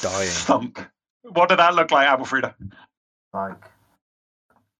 [0.00, 0.28] Dying.
[0.30, 0.86] Thunk.
[1.22, 2.54] What did that look like, Amalfreda?
[3.34, 3.64] like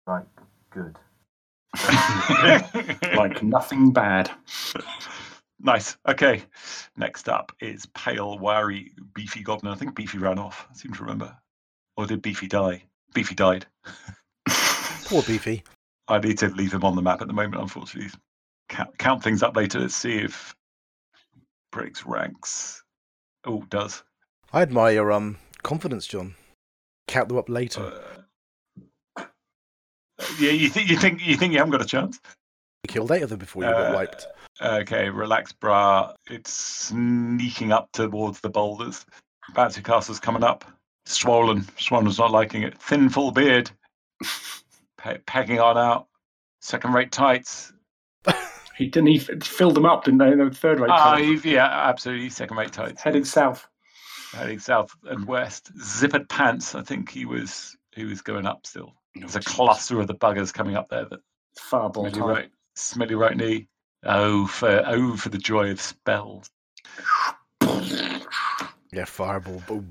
[0.06, 0.24] like
[0.70, 0.96] good.
[3.16, 4.30] Like nothing bad.
[5.60, 5.96] Nice.
[6.08, 6.42] Okay.
[6.96, 9.72] Next up is pale, wiry, beefy goblin.
[9.72, 10.66] I think Beefy ran off.
[10.70, 11.36] I seem to remember.
[11.96, 12.84] Or did Beefy die?
[13.14, 13.66] Beefy died.
[15.04, 15.62] Poor Beefy.
[16.08, 18.10] I need to leave him on the map at the moment, unfortunately.
[18.68, 19.80] Count, count things up later.
[19.80, 20.54] Let's see if
[21.72, 22.82] breaks ranks.
[23.44, 24.02] Oh, does.
[24.52, 26.34] I admire your um confidence, John.
[27.08, 27.92] Count them up later.
[29.16, 29.24] Uh,
[30.38, 32.20] yeah, you think you think you think you haven't got a chance?
[32.86, 34.28] You killed eight of them before you got uh, wiped.
[34.62, 36.12] Okay, relax, bra.
[36.30, 39.04] It's sneaking up towards the boulders.
[39.56, 40.64] Bouncy castle's coming up.
[41.04, 41.66] Swollen.
[41.78, 42.78] Swollen's not liking it.
[42.80, 43.72] Thin, full beard.
[44.98, 46.06] Pe- pegging on out.
[46.60, 47.72] Second rate tights.
[48.76, 49.08] He didn't.
[49.08, 50.30] He f- filled them up, didn't they?
[50.30, 50.90] They were third rate.
[50.92, 51.44] Ah, tights.
[51.44, 52.30] yeah, absolutely.
[52.30, 53.02] Second rate tights.
[53.02, 53.66] heading south.
[54.32, 55.76] heading south and west.
[55.76, 56.76] Zippered pants.
[56.76, 58.94] I think he was he was going up still.
[59.16, 61.18] There's a cluster of the buggers coming up there that
[61.58, 62.28] Fireball smelly time.
[62.28, 63.68] right, smelly right knee.
[64.04, 66.48] Oh for oh for the joy of spells.
[68.92, 69.88] Yeah, fireball, boom.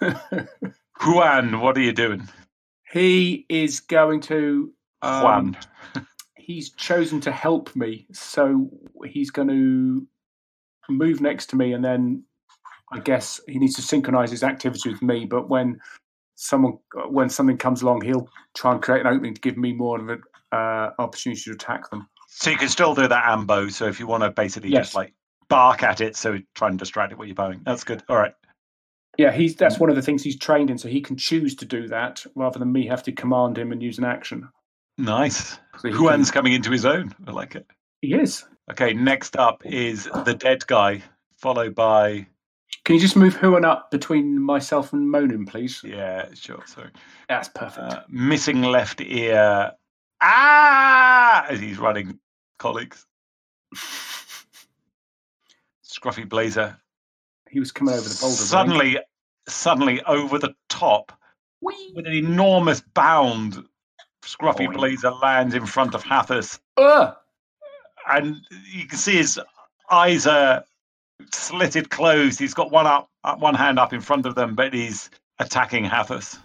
[1.00, 2.28] Huan, what are you doing?
[2.90, 4.72] he is going to.
[5.02, 5.56] Um, Huan.
[6.36, 8.68] He's chosen to help me, so
[9.04, 10.06] he's going to
[10.92, 12.24] move next to me, and then
[12.92, 15.26] I guess he needs to synchronize his activity with me.
[15.26, 15.78] But when
[16.34, 16.78] someone,
[17.08, 20.08] when something comes along, he'll try and create an opening to give me more of
[20.08, 22.08] an uh, opportunity to attack them.
[22.28, 23.68] So you can still do that ambo.
[23.68, 24.86] So if you want to basically Yes.
[24.86, 25.12] just like
[25.48, 27.60] bark at it, so try and distract it while you're bowing.
[27.64, 28.02] That's good.
[28.08, 28.34] All right.
[29.18, 31.64] Yeah, he's that's one of the things he's trained in, so he can choose to
[31.64, 34.48] do that rather than me have to command him and use an action.
[34.96, 35.58] Nice.
[35.78, 37.14] So he, Huan's can- coming into his own.
[37.26, 37.66] I like it.
[38.00, 38.44] he is.
[38.70, 41.02] Okay, next up is the dead guy,
[41.36, 42.26] followed by
[42.84, 45.82] Can you just move Huan up between myself and Monin, please?
[45.84, 46.90] yeah, sure, sorry.
[47.28, 47.92] That's perfect.
[47.92, 49.72] Uh, missing left ear.
[50.20, 51.46] Ah!
[51.48, 52.18] As he's running
[52.58, 53.06] colleagues.
[55.84, 56.76] Scruffy blazer.
[57.50, 58.32] he was coming over the boulder.
[58.32, 58.46] wasn't he?
[58.46, 58.98] Suddenly,
[59.48, 61.12] suddenly over the top
[61.60, 63.64] with an enormous bound.
[64.22, 64.74] Scruffy Boing.
[64.74, 67.14] blazer lands in front of Hathis, Ugh!
[68.12, 68.36] and
[68.70, 69.40] you can see his
[69.90, 70.62] eyes are
[71.32, 72.38] slitted closed.
[72.38, 75.84] He's got one up, up one hand up in front of them, but he's attacking
[75.84, 76.38] Hathis.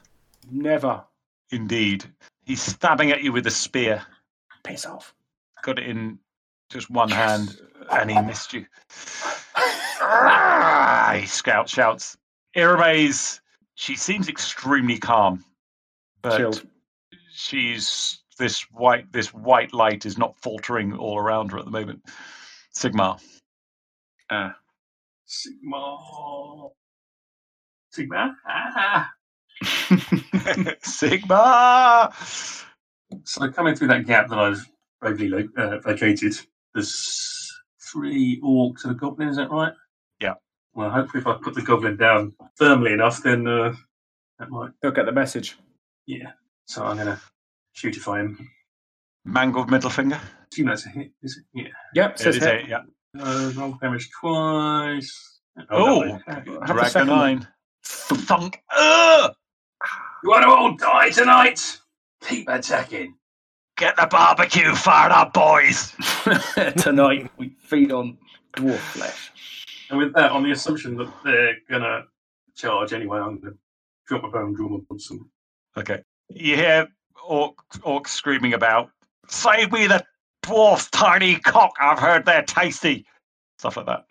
[0.50, 1.04] Never
[1.52, 2.06] Indeed,
[2.46, 4.04] he's stabbing at you with a spear.
[4.64, 5.14] piss off.
[5.64, 6.20] got it in
[6.70, 7.60] just one hand
[7.92, 8.66] and he missed you.
[10.02, 12.18] Ah, he scout shouts.
[12.56, 13.42] Irame's,
[13.76, 15.44] she seems extremely calm,
[16.22, 16.66] but Chilled.
[17.34, 22.02] she's this white this white light is not faltering all around her at the moment.
[22.72, 23.18] Sigma.
[24.30, 24.56] Ah.
[25.26, 26.70] Sigma.
[27.92, 28.36] Sigma.
[28.48, 29.10] Ah.
[30.84, 32.14] Sigma.
[33.24, 34.66] So coming through that gap that I've
[35.02, 36.34] bravely lo- uh, vacated,
[36.74, 39.30] there's three orcs and a goblin.
[39.30, 39.74] Is that right?
[40.20, 40.34] Yeah.
[40.74, 43.74] Well, hopefully, if I put the goblin down firmly enough, then uh,
[44.40, 44.72] that might.
[44.82, 45.58] They'll get the message.
[46.06, 46.32] Yeah.
[46.66, 47.20] So I'm gonna
[47.78, 48.50] shootify him.
[49.24, 50.20] Mangled middle finger.
[50.52, 51.12] Assume that's a hit.
[51.24, 51.46] Is it?
[51.54, 51.70] Yeah.
[51.96, 52.66] Yep, It says is hit.
[52.66, 52.82] a- yeah.
[53.18, 55.40] Uh, roll damage twice.
[55.70, 57.18] Oh, no, Have the drag the second one.
[57.20, 57.48] nine.
[57.86, 58.62] Thunk.
[58.76, 59.32] Ugh!
[60.26, 61.62] You want to all die tonight?
[62.28, 63.14] Keep attacking.
[63.78, 65.94] Get the barbecue fired up, boys.
[66.80, 68.18] Tonight we feed on
[68.58, 69.32] dwarf flesh.
[69.92, 72.06] And with that, on the assumption that they're gonna
[72.56, 73.54] charge anyway, I'm gonna
[74.08, 75.30] drop my bow and draw my Bunsen.
[75.78, 76.02] Okay.
[76.30, 76.88] You hear
[77.24, 78.90] orc, orcs screaming about,
[79.28, 80.04] save me the
[80.44, 81.74] dwarf's tiny cock.
[81.80, 83.06] I've heard they're tasty.
[83.60, 84.06] Stuff like that.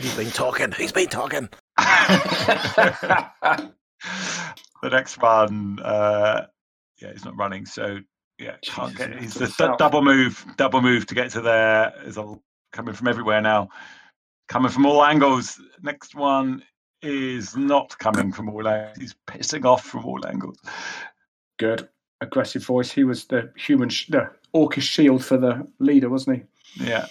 [0.00, 0.72] He's been talking.
[0.72, 1.50] He's been talking.
[4.82, 6.46] the next one, uh,
[7.00, 7.64] yeah, he's not running.
[7.64, 7.98] So,
[8.38, 9.20] yeah, can't Jesus, get.
[9.20, 9.78] He's the the th- south.
[9.78, 11.92] double move, double move to get to there.
[12.04, 12.42] Is all
[12.72, 13.68] coming from everywhere now.
[14.48, 15.60] Coming from all angles.
[15.82, 16.62] Next one
[17.00, 18.98] is not coming from all angles.
[18.98, 20.58] He's pissing off from all angles.
[21.58, 21.88] Good.
[22.20, 22.90] Aggressive voice.
[22.90, 26.44] He was the human, sh- the orcish shield for the leader, wasn't
[26.76, 26.84] he?
[26.84, 27.06] Yeah.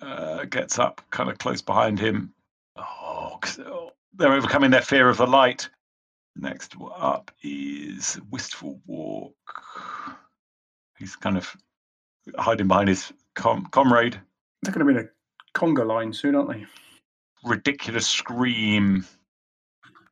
[0.00, 2.32] Uh, gets up kind of close behind him.
[2.76, 5.68] Oh, oh, they're overcoming their fear of the light.
[6.36, 9.34] Next up is Wistful Walk.
[10.98, 11.54] He's kind of
[12.38, 14.18] hiding behind his com- comrade.
[14.62, 16.64] They're going to be in a conga line soon, aren't they?
[17.44, 19.04] Ridiculous scream.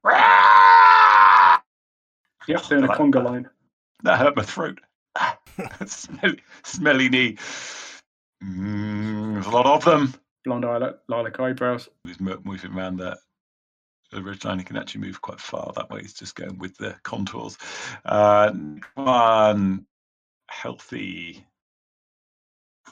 [0.05, 0.13] Yep,
[2.69, 3.25] they're in a Like conga that.
[3.25, 3.49] line.
[4.03, 4.79] That hurt my throat.
[5.87, 7.37] smelly, smelly knee.
[8.43, 10.15] Mm, there's a lot of them.
[10.45, 11.89] Blonde lilac, lilac eyebrows.
[12.05, 13.19] He's moving around that
[14.11, 14.59] the ridge line.
[14.59, 16.03] He can actually move quite far that way.
[16.03, 17.59] He's just going with the contours.
[18.05, 18.53] Uh,
[18.95, 19.87] one
[20.49, 21.47] healthy.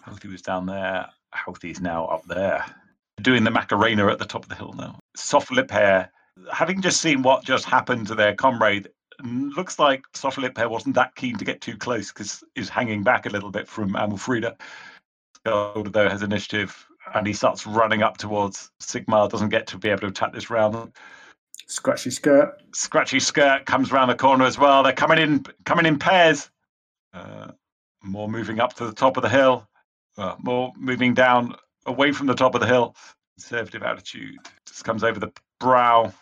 [0.05, 1.07] Healthy was down there.
[1.33, 2.65] Healthy is now up there.
[3.21, 4.99] Doing the Macarena at the top of the hill now.
[5.17, 6.11] Soft lip hair.
[6.53, 8.89] Having just seen what just happened to their comrade,
[9.25, 13.03] looks like soft lip hair wasn't that keen to get too close because he's hanging
[13.03, 14.57] back a little bit from Amalfrida.
[15.45, 19.29] Golda, though, has initiative and he starts running up towards Sigmar.
[19.31, 20.93] Doesn't get to be able to attack this round.
[21.67, 22.63] Scratchy skirt.
[22.73, 24.83] Scratchy skirt comes round the corner as well.
[24.83, 26.51] They're coming in, coming in pairs.
[27.13, 27.49] Uh,
[28.03, 29.69] more moving up to the top of the hill.
[30.17, 31.55] Uh, more moving down
[31.87, 32.95] away from the top of the hill.
[33.37, 36.13] Conservative attitude just comes over the brow.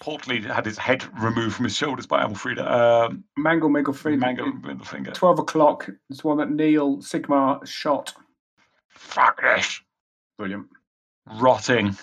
[0.00, 2.70] Portly had his head removed from his shoulders by Amalfrida.
[2.70, 4.16] Um, Mangle Miggle Free.
[4.16, 5.10] Mango middle finger.
[5.12, 8.14] 12 o'clock It's one that Neil Sigmar shot.
[8.90, 9.80] Fuck this.
[10.38, 10.66] Brilliant.
[11.26, 11.96] Rotting.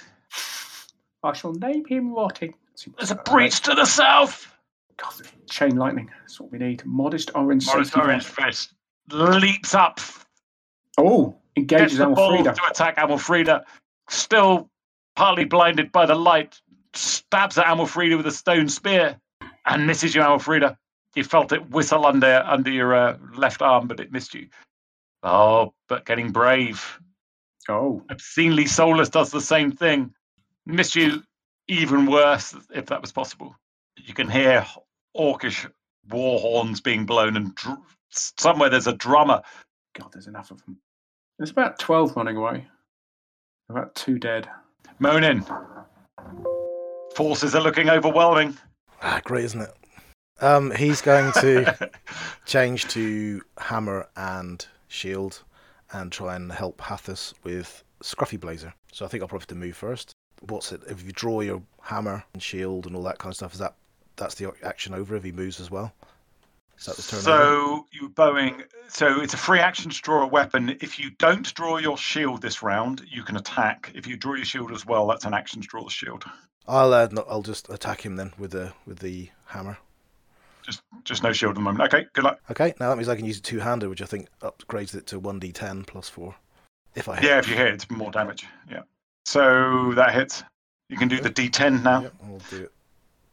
[1.24, 2.54] I shall name him Rotting.
[2.98, 4.54] There's a breach to the south.
[4.98, 5.14] God,
[5.50, 6.10] chain lightning.
[6.22, 6.84] That's what we need.
[6.86, 7.66] Modest orange.
[7.66, 8.26] Safety Orange.
[8.26, 8.74] Fist
[9.12, 10.00] leaps up,
[10.98, 12.56] Oh, engages Alfreda.
[12.56, 13.64] to attack Amalfreda,
[14.10, 14.70] still
[15.16, 16.60] partly blinded by the light,
[16.94, 19.20] stabs at Amalfreda with a stone spear
[19.66, 20.78] and misses you, Amalfreda.
[21.16, 24.48] You felt it whistle under under your uh, left arm, but it missed you.
[25.22, 27.00] Oh, but getting brave.
[27.70, 30.14] Oh, Obscenely soulless does the same thing.
[30.66, 31.24] Missed you
[31.68, 33.56] even worse, if that was possible.
[33.98, 34.66] You can hear
[35.16, 35.70] orcish
[36.10, 37.78] war horns being blown, and dr-
[38.10, 39.42] somewhere there's a drummer.
[39.98, 40.78] God, there's enough of them.
[41.38, 42.68] There's about 12 running away.
[43.70, 44.50] About two dead.
[45.00, 45.46] Moaning.
[47.16, 48.58] Forces are looking overwhelming.
[49.02, 49.74] Ah, great, isn't it?
[50.42, 51.90] Um, he's going to
[52.46, 55.44] change to hammer and shield
[55.94, 58.74] and try and help Hathis with Scruffy Blazer.
[58.92, 60.12] So I think I'll probably have to move first.
[60.42, 60.82] What's it?
[60.88, 63.76] If you draw your hammer and shield and all that kind of stuff, is that
[64.16, 65.94] that's the action over if he moves as well?
[66.78, 67.22] Is that the turn?
[67.22, 68.64] So you bowing.
[68.90, 70.78] So it's a free action to draw a weapon.
[70.82, 73.92] If you don't draw your shield this round, you can attack.
[73.96, 76.26] If you draw your shield as well, that's an action to draw the shield.
[76.68, 79.78] I'll uh, no, I'll just attack him then with the with the hammer.
[80.64, 81.94] Just just no shield at the moment.
[81.94, 82.40] Okay, good luck.
[82.52, 85.06] Okay, now that means I can use a two hander, which I think upgrades it
[85.08, 86.36] to one d10 plus four.
[86.96, 87.24] If I hit.
[87.26, 88.46] Yeah, if you hit, it's more damage.
[88.70, 88.82] Yeah.
[89.26, 90.44] So that hits.
[90.90, 92.02] You can do the D10 now.
[92.04, 92.72] Yep, I'll do it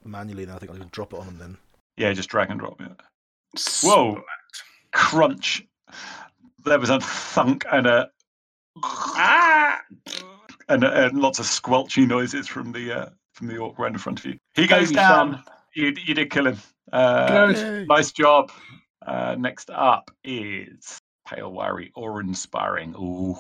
[0.05, 0.55] manually now.
[0.57, 1.59] I think I'll just drop it on him then.
[1.97, 2.81] Yeah, just drag and drop.
[2.81, 2.89] Yeah.
[3.83, 4.23] Whoa!
[4.93, 5.67] Crunch.
[6.65, 8.11] There was a thunk and a
[8.83, 9.81] Ah!
[10.69, 14.19] and, and lots of squelchy noises from the uh, from the orc right in front
[14.21, 14.39] of you.
[14.55, 15.33] He goes Baby down.
[15.35, 15.45] son.
[15.75, 16.59] You you did kill him.
[16.93, 18.51] Uh, nice job.
[19.07, 22.95] Uh, next up is Pale Wary or inspiring.
[22.99, 23.37] Ooh.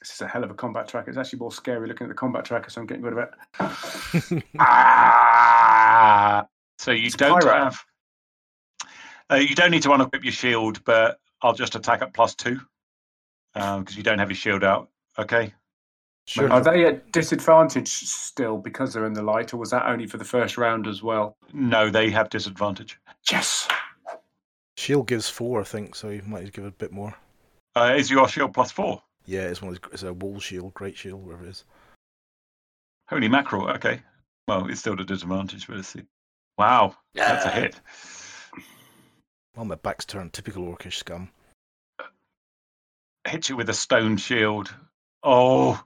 [0.00, 1.10] This is a hell of a combat tracker.
[1.10, 4.44] It's actually more scary looking at the combat tracker, so I'm getting rid of it.
[4.58, 6.46] Ah!
[6.78, 7.64] So you It's don't pyro.
[7.64, 7.78] have.
[9.30, 12.58] Uh, you don't need to unequip your shield, but I'll just attack at plus two
[13.54, 14.88] because you don't have your shield out.
[15.18, 15.52] Okay.
[16.26, 16.50] Sure.
[16.52, 20.16] Are they at disadvantage still because they're in the light, or was that only for
[20.16, 21.36] the first round as well?
[21.52, 23.00] No, they have disadvantage.
[23.30, 23.66] Yes.
[24.76, 27.14] Shield gives four, I think, so you might give a bit more.
[27.74, 29.02] Uh, is your shield plus four?
[29.26, 31.64] Yeah, it's one of those, it's a wall shield, great shield, whatever it is.
[33.08, 33.68] Holy mackerel.
[33.70, 34.00] Okay.
[34.46, 36.02] Well, it's still at a disadvantage, but let's see.
[36.56, 36.96] Wow.
[37.14, 37.80] That's a hit.
[39.56, 41.30] Well, my back's turned, typical orcish scum.
[43.26, 44.72] Hits you with a stone shield.
[45.22, 45.82] Oh.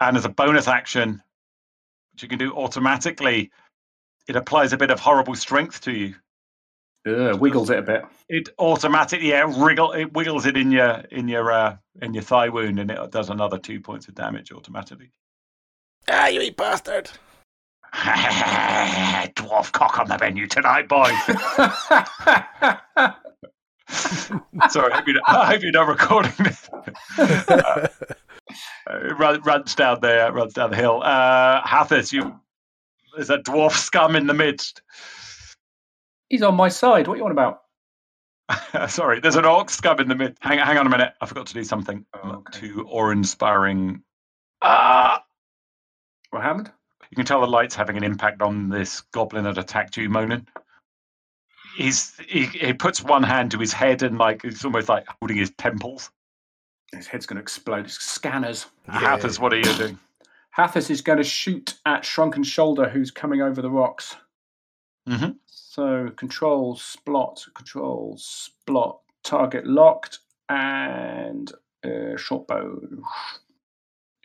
[0.00, 1.22] And as a bonus action,
[2.12, 3.50] which you can do automatically,
[4.28, 6.14] it applies a bit of horrible strength to you.
[7.06, 8.04] Ugh, wiggles it a bit.
[8.28, 12.48] It automatically yeah, wriggle it wiggles it in your in your uh, in your thigh
[12.48, 15.10] wound and it does another two points of damage automatically.
[16.08, 17.10] Ah, you bastard!
[17.94, 21.12] Dwarf cock on the menu tonight, boys.
[24.70, 26.68] Sorry, I hope, you're, I hope you're not recording this.
[27.18, 28.27] Uh, it run,
[29.18, 31.02] runs down there, runs down the hill.
[31.04, 32.38] Uh, Hathis, you
[33.16, 34.82] there's a dwarf scum in the midst.
[36.28, 37.08] He's on my side.
[37.08, 37.62] What are you on about?
[38.88, 40.36] Sorry, there's an orc scum in the mid.
[40.40, 41.14] Hang, hang on a minute.
[41.20, 42.60] I forgot to do something Oh, okay.
[42.60, 44.02] to awe inspiring.
[44.62, 45.22] Ah!
[46.30, 46.70] What happened?
[47.10, 50.46] You can tell the light's having an impact on this goblin that attacked you, Monin.
[51.76, 55.38] He's he, he puts one hand to his head and like it's almost like holding
[55.38, 56.10] his temples.
[56.94, 57.84] His head's going to explode.
[57.86, 58.66] It's scanners.
[58.88, 59.98] Hathis, what are you doing?
[60.50, 64.16] Hathis is going to shoot at Shrunken Shoulder, who's coming over the rocks.
[65.08, 65.36] Mhm.
[65.46, 71.52] So control, splot, control, splot, target locked, and
[71.84, 72.80] uh, short bow.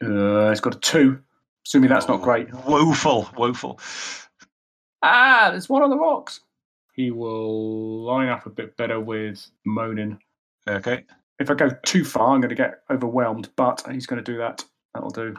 [0.01, 1.19] Uh, it's got a two.
[1.65, 2.51] Assuming that's not great.
[2.65, 3.79] Woeful, woeful.
[5.01, 6.41] Ah, there's one on the rocks.
[6.93, 10.19] He will line up a bit better with Monin.
[10.67, 11.05] Okay.
[11.39, 14.37] If I go too far, I'm going to get overwhelmed, but he's going to do
[14.37, 14.63] that.
[14.93, 15.35] That'll do.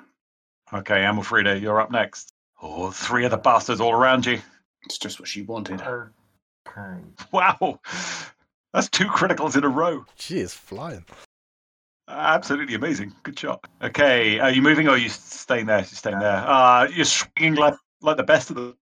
[0.72, 2.32] Okay, Amalfreda, you're up next.
[2.60, 4.40] Oh, three of the bastards all around you.
[4.84, 5.80] It's just what she wanted.
[5.80, 7.00] Okay.
[7.30, 7.80] Wow.
[8.72, 10.04] That's two criticals in a row.
[10.18, 11.04] She is flying.
[12.08, 13.12] Absolutely amazing.
[13.22, 13.64] Good shot.
[13.82, 15.78] Okay, are you moving or are you staying there?
[15.78, 16.44] You're staying there.
[16.46, 18.76] Uh, you're swinging like like the best of them.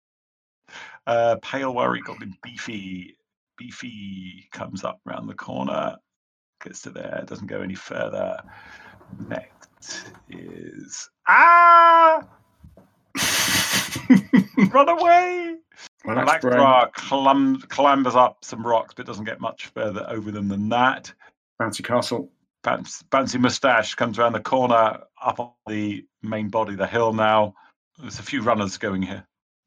[1.07, 3.17] Uh, Pale Worry Goblin Beefy.
[3.59, 5.97] Beefy comes up round the corner,
[6.63, 8.43] gets to there, doesn't go any further.
[9.29, 12.27] Next is ah,
[14.71, 15.57] run away!
[16.05, 16.55] Relax, brain.
[16.55, 21.13] Blackbra clum, clambers up some rocks, but doesn't get much further over them than that.
[21.61, 22.31] Bouncy Castle.
[22.63, 27.13] bounce, bouncy moustache comes around the corner up on the main body of the hill
[27.13, 27.55] now.
[27.99, 29.25] There's a few runners going here.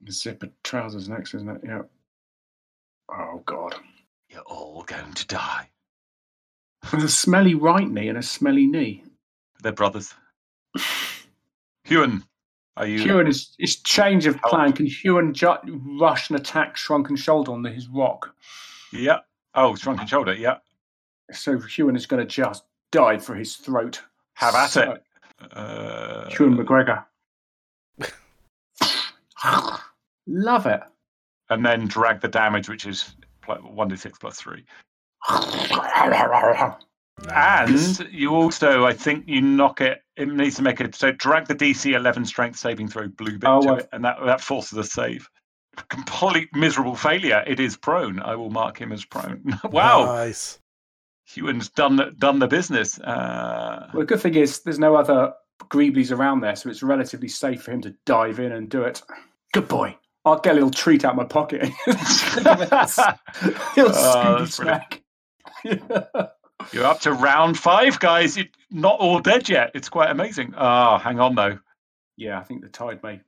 [0.09, 1.61] Zipper trousers next, isn't it?
[1.63, 1.83] Yeah.
[3.09, 3.75] Oh God.
[4.29, 5.69] You're all going to die.
[6.91, 9.03] With a smelly right knee and a smelly knee.
[9.61, 10.13] They're brothers.
[11.83, 12.23] Huan,
[12.77, 13.01] are you?
[13.03, 14.73] Huan is change of plan.
[14.73, 18.33] Can Huan ju- rush and attack Shrunken Shoulder on the, his rock?
[18.91, 19.19] Yeah.
[19.55, 20.33] Oh, shrunken shoulder.
[20.33, 20.57] Yeah.
[21.31, 24.01] So Huan is going to just dive for his throat.
[24.35, 25.03] Have at So- it.
[25.51, 27.03] Uh, Hewan McGregor.
[30.27, 30.81] Love it.
[31.49, 33.15] and then drag the damage, which is
[33.47, 34.63] 1d6 plus 3.
[37.27, 37.99] Nice.
[37.99, 40.01] And you also, I think, you knock it.
[40.17, 40.95] It needs to make it.
[40.95, 43.77] So drag the DC 11 strength saving throw blue bit Oh, to well.
[43.77, 45.27] it, and that that forces a save.
[45.89, 47.43] Complete miserable failure.
[47.47, 48.19] It is prone.
[48.19, 49.59] I will mark him as prone.
[49.71, 50.59] wow, Nice.
[51.35, 52.99] Huan's done the- done the business.
[52.99, 55.33] Uh, Well, the good thing is there's no other
[55.69, 59.01] Greeblies around there, so it's relatively safe for him to dive in and do it.
[59.53, 59.97] Good boy.
[60.25, 61.61] I'll get a little treat out of my pocket.
[61.87, 64.49] little Oh, Scooby that's brilliant.
[64.53, 65.01] snack.
[65.63, 68.37] you're up to round five, guys.
[68.37, 69.71] You're not all dead yet.
[69.73, 70.53] It's quite amazing.
[70.57, 71.59] Oh, hang on though.
[72.17, 73.19] yeah, I think the tide may.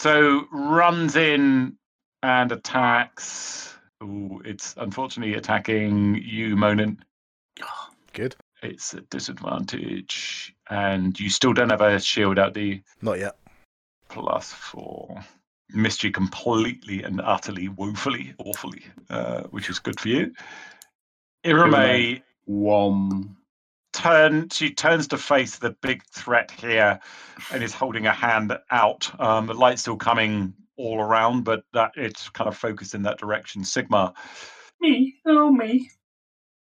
[0.00, 1.76] So runs in
[2.22, 3.74] and attacks.
[4.02, 7.02] Ooh, it's unfortunately attacking you, Monin.
[8.12, 8.36] Good.
[8.62, 13.36] It's a disadvantage, and you still don't have a shield out the Not yet.
[14.08, 15.22] plus four.
[15.70, 20.32] Missed you completely and utterly, woefully, awfully, uh, which is good for you.
[21.44, 23.36] Irame Wom.
[23.92, 26.98] turn she turns to face the big threat here
[27.52, 31.92] and is holding a hand out um the light's still coming all around but that
[31.96, 34.12] it's kind of focused in that direction sigma
[34.80, 35.90] Me, oh me.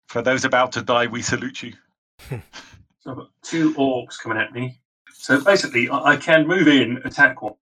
[0.09, 1.73] for those about to die we salute you
[3.03, 4.79] So I've got two orcs coming at me.
[5.15, 7.55] So basically, I, I can move in, attack one,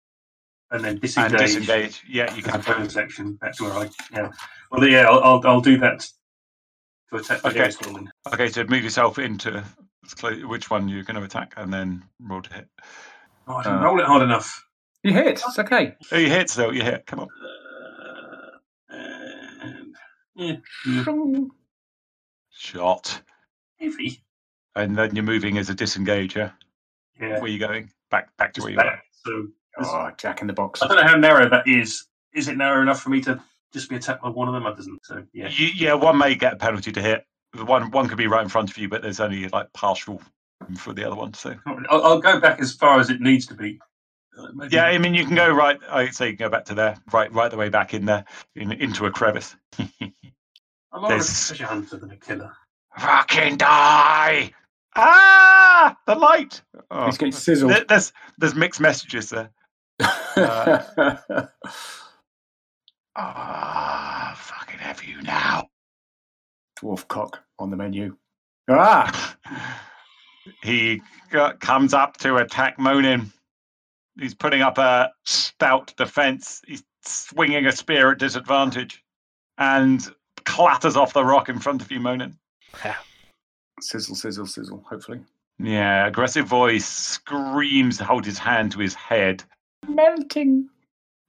[0.73, 1.31] and then disengage.
[1.33, 3.39] and disengage yeah you As a can bonus action.
[3.41, 3.89] That's where I.
[4.13, 4.31] Yeah.
[4.73, 6.09] Well, yeah, I'll, I'll, I'll do that
[7.11, 7.59] to attack the Okay.
[7.59, 7.95] nearest one.
[7.95, 8.11] then.
[8.33, 9.63] okay so move yourself into
[10.47, 12.69] which one you're going to attack and then roll to hit
[13.47, 14.63] Oh, I didn't Uh, roll it hard enough.
[15.03, 15.41] You hit.
[15.47, 15.97] It's okay.
[16.13, 17.29] oh you hit still you hit come on
[18.91, 19.95] Uh, and,
[20.35, 20.57] yeah,
[20.87, 21.05] yeah,
[22.51, 23.23] shot
[23.81, 24.23] heavy.
[24.77, 26.53] and then you're moving as a disengager.
[27.21, 27.33] yeah Yeah.
[27.35, 29.05] where are you going back back to just where you are back.
[29.25, 29.47] So
[29.81, 30.83] Oh, Jack in the box.
[30.83, 32.07] I don't know how narrow that is.
[32.35, 33.41] Is it narrow enough for me to
[33.73, 34.67] just be attacked by one of them?
[34.67, 34.99] I doesn't.
[35.05, 35.49] So yeah.
[35.49, 37.25] You, yeah, one may get a penalty to hit.
[37.55, 40.21] The One one could be right in front of you, but there's only like partial
[40.77, 41.33] for the other one.
[41.35, 41.55] So
[41.89, 43.79] I'll, I'll go back as far as it needs to be.
[44.39, 45.79] Uh, yeah, I mean you can go right.
[45.91, 48.25] I say you can go back to there, right, right the way back in there,
[48.55, 49.57] in, into a crevice.
[49.79, 49.83] I'm
[51.03, 52.53] more of a treasure hunter than a killer.
[52.99, 54.53] Fucking die!
[54.97, 56.61] Ah, the light.
[56.91, 57.71] Oh, He's getting sizzled.
[57.73, 59.51] there- there's there's mixed messages there.
[63.21, 65.69] Ah, fucking have you now.
[66.81, 68.17] Dwarf cock on the menu.
[68.71, 69.37] Ah!
[70.63, 73.33] he go- comes up to attack Monin.
[74.17, 76.63] He's putting up a stout defense.
[76.67, 79.03] He's swinging a spear at disadvantage
[79.59, 80.09] and
[80.45, 82.39] clatters off the rock in front of you, Monin.
[83.81, 85.21] Sizzle, sizzle, sizzle, hopefully.
[85.59, 89.43] Yeah, aggressive voice screams, hold his hand to his head.
[89.89, 90.69] Melting.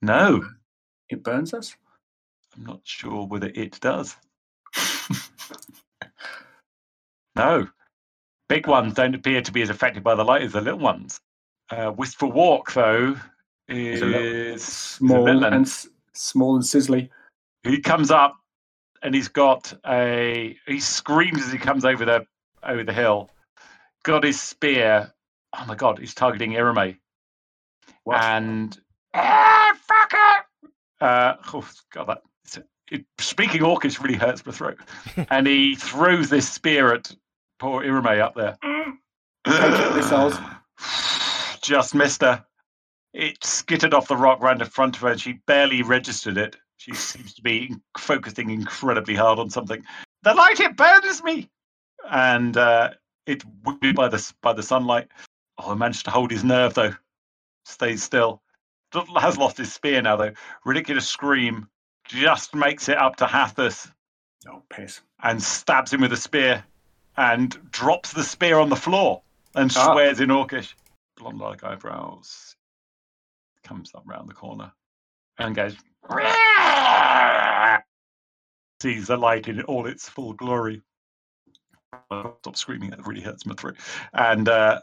[0.03, 0.43] No,
[1.09, 1.75] It burns us?
[2.55, 4.15] I'm not sure whether it does.
[7.35, 7.67] No.
[8.49, 11.19] Big ones don't appear to be as affected by the light as the little ones.
[11.69, 13.15] Uh, Wistful Walk, though,
[13.67, 17.09] is a is a Small and s- small and sizzly.
[17.63, 18.35] he comes up
[19.03, 22.25] and he's got a he screams as he comes over the
[22.63, 23.29] over the hill
[24.03, 25.13] got his spear
[25.57, 26.97] oh my god he's targeting irame
[28.03, 28.21] What?
[28.21, 28.77] and
[29.13, 29.58] ah,
[31.01, 32.21] uh oh god that
[32.91, 34.77] it, speaking orcish really hurts my throat.
[35.29, 37.13] And he throws this spear at
[37.59, 38.57] poor irame up there.
[41.61, 42.43] Just missed her.
[43.13, 45.09] It skittered off the rock right in front of her.
[45.09, 46.57] And she barely registered it.
[46.77, 49.83] She seems to be focusing incredibly hard on something.
[50.23, 51.49] The light it burns me!
[52.09, 52.91] And uh
[53.25, 55.09] it wounded by the by the sunlight.
[55.57, 56.93] Oh i managed to hold his nerve though.
[57.65, 58.41] Stays still
[59.17, 60.31] has lost his spear now though
[60.65, 61.67] ridiculous scream
[62.05, 63.91] just makes it up to hathis
[64.47, 65.01] Oh, piss.
[65.21, 66.63] and stabs him with a spear
[67.17, 69.21] and drops the spear on the floor
[69.55, 69.91] and Ah.
[69.93, 70.73] swears in Orcish.
[71.17, 72.55] Blonde like eyebrows.
[73.65, 74.71] Comes up round the corner
[75.37, 75.75] and goes.
[78.81, 80.81] Sees the light in all its full glory.
[82.09, 82.93] Stop screaming!
[82.93, 83.75] It really hurts my throat.
[84.13, 84.79] And uh,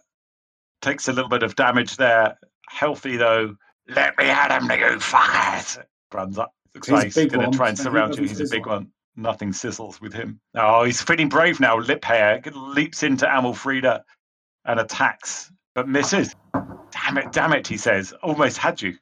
[0.83, 2.37] takes a little bit of damage there.
[2.69, 3.57] Healthy though.
[3.89, 5.83] Let me at him, to you fuckers!
[6.13, 6.55] Runs up.
[6.75, 8.23] Looks He's like he's going to try and surround you.
[8.23, 8.73] doesn't He's a big sizzle.
[8.73, 8.89] one.
[9.17, 10.41] Nothing sizzles with him.
[10.55, 11.79] Oh, he's feeling brave now.
[11.79, 14.03] Lip hair leaps into Amalfrida
[14.67, 16.35] and attacks, but misses.
[16.53, 17.33] Damn it!
[17.33, 17.67] Damn it!
[17.67, 18.95] He says, almost had you,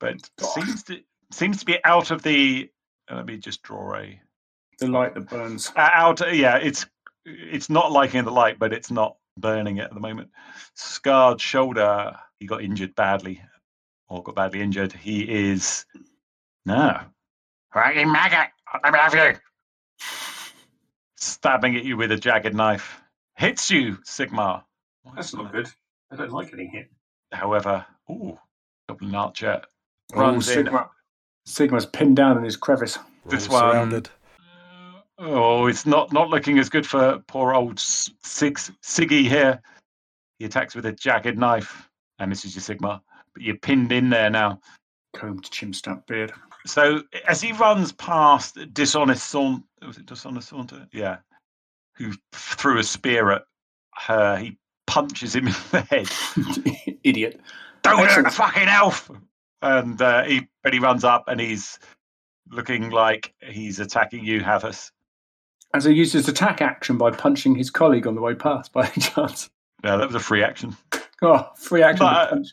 [0.00, 0.54] but Gosh.
[0.54, 1.00] seems to
[1.30, 2.68] seems to be out of the.
[3.10, 4.20] Let me just draw a
[4.80, 5.70] The light that burns.
[5.76, 6.20] uh, out.
[6.34, 6.86] Yeah, it's
[7.24, 10.30] it's not liking the light, but it's not burning it at the moment.
[10.74, 12.16] Scarred shoulder.
[12.40, 13.40] He got injured badly,
[14.08, 14.92] or got badly injured.
[14.92, 15.84] He is
[16.66, 17.00] no.
[17.74, 18.48] Right, maggot.
[18.82, 19.38] Let me have you.
[21.16, 23.00] Stabbing at you with a jagged knife.
[23.36, 24.62] Hits you, Sigmar.
[25.14, 25.68] That's not good.
[26.10, 26.90] I don't like getting hit.
[27.32, 28.38] However, ooh,
[28.88, 29.62] Goblin Archer
[30.14, 30.64] runs in.
[30.66, 30.90] Sigma.
[31.44, 32.98] Sigma's pinned down in his crevice.
[33.24, 34.10] We're This all one- surrounded.
[35.20, 39.60] Oh, it's not not looking as good for poor old Sig Siggy here.
[40.38, 41.88] He attacks with a jagged knife
[42.20, 43.02] and misses you, Sigma.
[43.40, 44.60] You're pinned in there now.
[45.14, 46.32] Combed chinstrap beard.
[46.66, 50.86] So as he runs past Dishonest Saunter, was it Dishonest Saunter?
[50.92, 51.18] Yeah.
[51.96, 53.42] Who threw a spear at
[53.94, 56.98] her, he punches him in the head.
[57.04, 57.40] Idiot.
[57.82, 59.10] Don't hurt the fucking elf!
[59.62, 61.78] And uh, he, but he runs up and he's
[62.50, 64.90] looking like he's attacking you, Havas.
[65.74, 68.86] As he used his attack action by punching his colleague on the way past by
[69.00, 69.50] chance.
[69.82, 70.76] No, that was a free action.
[71.22, 72.06] Oh, free action.
[72.06, 72.44] But-.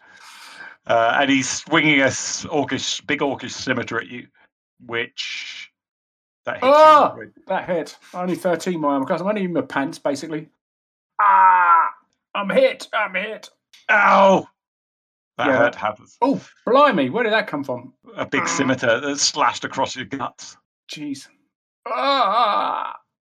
[0.88, 4.28] Uh, and he's swinging a orcish, big orcish scimitar at you,
[4.86, 5.72] which
[6.46, 7.34] that hits you.
[7.48, 7.98] That hit.
[8.14, 9.22] Only 13 my armor class.
[9.22, 10.50] I'm only in my pants, basically.
[11.20, 11.90] Ah!
[12.36, 12.88] I'm hit.
[12.94, 13.50] I'm hit.
[13.90, 14.48] Ow!
[15.38, 15.58] That Yeah.
[15.58, 16.18] hurt Havas.
[16.22, 17.10] Oh, blimey.
[17.10, 17.94] Where did that come from?
[18.16, 20.56] A big scimitar that slashed across your guts.
[20.90, 21.28] Jeez.
[21.88, 22.96] Ah!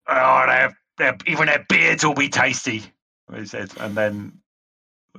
[0.08, 2.82] Oh, their, their, even their beards will be tasty.
[3.34, 4.32] He says, and then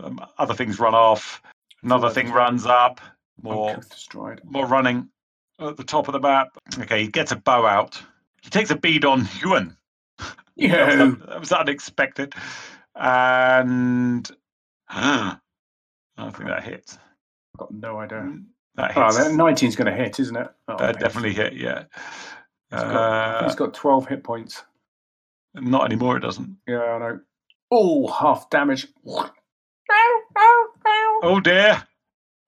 [0.02, 1.42] um, other things run off.
[1.84, 3.00] Another thing runs up.
[3.42, 4.42] More, stride.
[4.44, 5.10] more running
[5.60, 6.50] at the top of the map.
[6.80, 8.02] Okay, he gets a bow out.
[8.42, 9.76] He takes a bead on Huan.
[10.60, 11.16] That was, Yeah.
[11.28, 12.34] that was unexpected.
[12.96, 14.28] And
[14.90, 15.38] I
[16.18, 16.98] think that hit.
[17.54, 18.34] I've got no idea.
[18.76, 19.18] That Oh, hits.
[19.18, 20.48] that 19's going to hit, isn't it?
[20.68, 21.84] Oh, that definitely hit, yeah.
[22.72, 24.64] He's got, Uh, he's got 12 hit points.
[25.54, 26.58] not anymore, it doesn't.
[26.68, 27.20] Yeah, I know.
[27.70, 28.88] Oh, half damage.
[31.24, 31.84] Oh dear.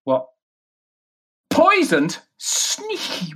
[0.03, 0.27] What?
[1.49, 2.19] Poisoned?
[2.37, 3.33] Sneaky.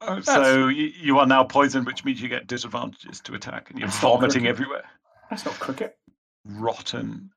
[0.00, 3.78] Oh, so you, you are now poisoned, which means you get disadvantages to attack, and
[3.78, 4.84] you're That's vomiting everywhere.
[5.28, 5.96] That's not cricket.
[6.44, 7.30] Rotten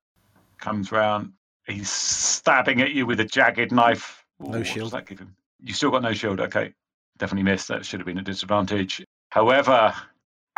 [0.59, 1.33] comes round.
[1.65, 4.23] He's stabbing at you with a jagged knife.
[4.41, 4.85] Ooh, what shield.
[4.85, 5.35] Does that give him?
[5.59, 6.39] You still got no shield.
[6.39, 6.73] Okay,
[7.17, 7.67] definitely missed.
[7.67, 9.03] That should have been a disadvantage.
[9.29, 9.93] However,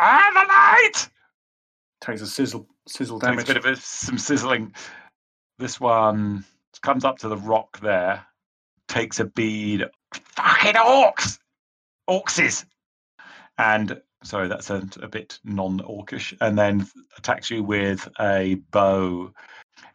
[0.00, 1.08] ah, the light
[2.00, 4.74] Takes a sizzle, sizzle takes a bit of a, some sizzling.
[5.58, 6.44] This one
[6.82, 8.24] comes up to the rock there,
[8.88, 9.88] takes a bead.
[10.12, 11.38] Fucking orcs,
[12.06, 12.66] orcses,
[13.58, 16.86] and sorry, that's a, a bit non-orcish, and then
[17.16, 19.32] attacks you with a bow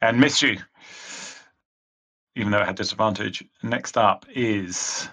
[0.02, 0.58] and miss you,
[2.36, 3.44] even though it had disadvantage.
[3.64, 5.10] Next up is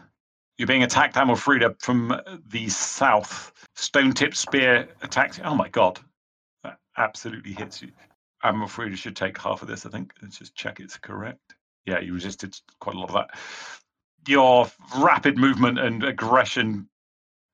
[0.59, 3.53] you're being attacked, Amalfrida, from the south.
[3.75, 5.39] Stone-tipped spear attacks.
[5.39, 5.45] you.
[5.45, 5.99] Oh my god,
[6.63, 7.91] that absolutely hits you.
[8.53, 9.87] Amalfrida should take half of this.
[9.87, 10.13] I think.
[10.23, 11.55] Let's just check it's correct.
[11.85, 13.39] Yeah, you resisted quite a lot of that.
[14.27, 14.69] Your
[14.99, 16.89] rapid movement and aggression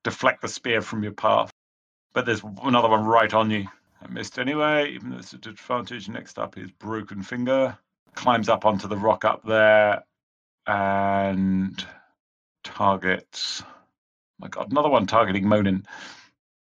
[0.05, 1.51] deflect the spear from your path.
[2.14, 3.66] But there's another one right on you.
[4.03, 6.09] I missed anyway, even though it's a disadvantage.
[6.09, 7.76] Next up is Broken Finger.
[8.14, 10.05] Climbs up onto the rock up there
[10.66, 11.84] and
[12.64, 13.62] targets.
[14.38, 15.86] My god, another one targeting Monin.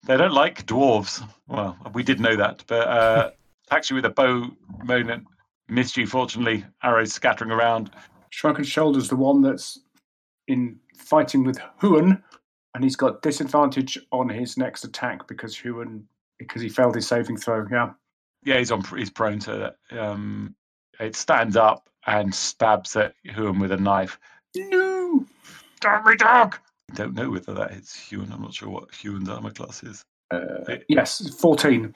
[0.05, 1.27] They don't like dwarves.
[1.49, 3.31] Well, we did know that, but uh,
[3.73, 4.51] attacks you with a bow,
[4.85, 5.25] Monin.
[5.69, 6.63] Missed you, fortunately.
[6.83, 7.91] Arrows scattering around.
[8.29, 9.81] Shrunken Shoulder's the one that's
[10.47, 12.23] in fighting with Huan,
[12.75, 16.07] and he's got disadvantage on his next attack because Huan
[16.39, 17.67] because he failed his saving throw.
[17.71, 17.93] Yeah.
[18.45, 18.85] Yeah, he's on.
[18.85, 19.99] He's prone to that.
[19.99, 20.55] Um,
[21.01, 24.19] it stands up and stabs at Huan with a knife.
[24.55, 25.25] No.
[25.81, 26.59] Damn me, dog!
[26.91, 28.33] I don't know whether that hits Huan.
[28.33, 30.05] I'm not sure what Huan's armor class is.
[30.31, 31.95] Uh, yes, fourteen.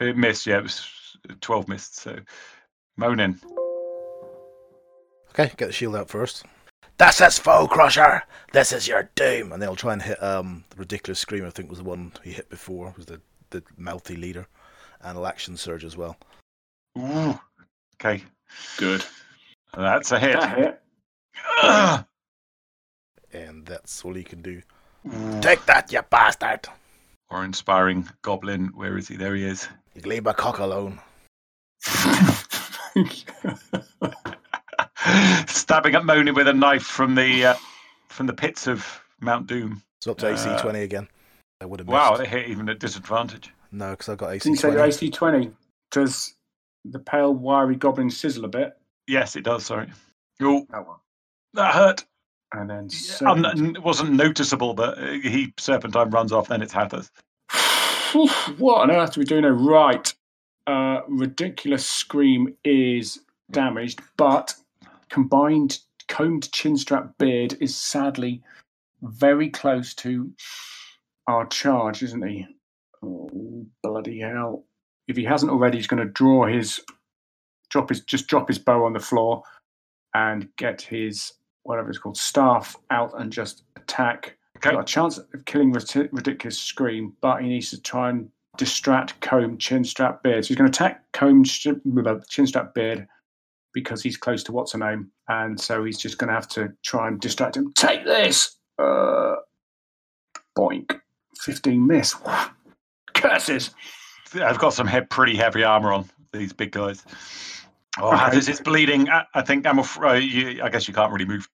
[0.00, 0.46] It missed.
[0.46, 0.84] Yeah, it was
[1.40, 1.96] twelve missed.
[1.98, 2.16] So,
[2.96, 3.40] Monin.
[5.30, 6.44] Okay, get the shield out first.
[6.98, 8.22] This is Foe Crusher.
[8.52, 9.50] This is your doom.
[9.52, 11.44] And they'll try and hit um the ridiculous scream.
[11.46, 12.92] I think was the one he hit before.
[12.96, 14.46] Was the the mouthy leader,
[15.02, 16.16] and will action surge as well.
[16.98, 17.38] Ooh.
[17.96, 18.22] Okay,
[18.76, 19.04] Good.
[19.76, 20.40] that's a hit.
[20.40, 20.82] That hit.
[21.62, 22.04] Ugh.
[23.34, 24.60] And that's all he can do.
[25.08, 25.40] Ooh.
[25.40, 26.68] Take that, you bastard.
[27.30, 28.66] or inspiring goblin.
[28.74, 29.16] Where is he?
[29.16, 29.68] There he is.
[29.94, 31.00] You leave my cock alone.
[35.46, 37.54] Stabbing at Moni with a knife from the uh,
[38.08, 38.86] from the pits of
[39.20, 39.82] Mount Doom.
[39.98, 41.08] It's up to AC Uh, 20 again.
[41.60, 41.94] I would have missed.
[41.94, 43.50] Wow, it hit even at disadvantage.
[43.70, 44.76] No, because I've got AC Didn't you say 20.
[44.78, 45.50] your AC 20?
[45.90, 46.34] Does
[46.84, 48.76] the pale, wiry goblin sizzle a bit?
[49.06, 49.64] Yes, it does.
[49.64, 49.88] Sorry.
[50.40, 50.98] Oh, That one.
[51.54, 52.04] that hurt.
[52.52, 52.88] And then.
[53.20, 56.48] Yeah, um, it wasn't noticeable, but uh, he serpentine runs off.
[56.48, 56.72] Then it's
[58.12, 58.58] Hatters.
[58.58, 59.42] what on earth are we doing?
[59.42, 59.50] now?
[59.50, 60.12] Right.
[60.66, 64.54] Uh, ridiculous scream is damaged, but
[65.08, 68.42] combined combed chinstrap beard is sadly
[69.02, 70.32] very close to
[71.26, 72.46] our charge, isn't he?
[73.02, 74.64] Oh bloody hell!
[75.08, 76.80] If he hasn't already, he's going to draw his
[77.70, 79.42] drop his just drop his bow on the floor
[80.14, 81.32] and get his
[81.64, 84.36] whatever it's called staff out and just attack.
[84.62, 89.20] Got a chance of killing Rid- Ridiculous Scream, but he needs to try and distract
[89.20, 90.44] Comb Chinstrap Beard.
[90.44, 93.06] So he's going to attack Comb Chinstrap Beard
[93.74, 96.72] because he's close to what's her name, and so he's just going to have to
[96.84, 97.72] try and distract him.
[97.74, 98.56] Take this!
[98.78, 99.36] Uh,
[100.56, 101.00] boink.
[101.40, 102.14] 15 miss.
[103.14, 103.70] Curses!
[104.34, 107.04] I've got some he- pretty heavy armor on these big guys.
[107.98, 108.16] Oh, Okay.
[108.16, 109.08] Hatters is bleeding.
[109.10, 109.78] I, I think I'm.
[109.78, 111.46] Afraid, uh, you, I guess you can't really move.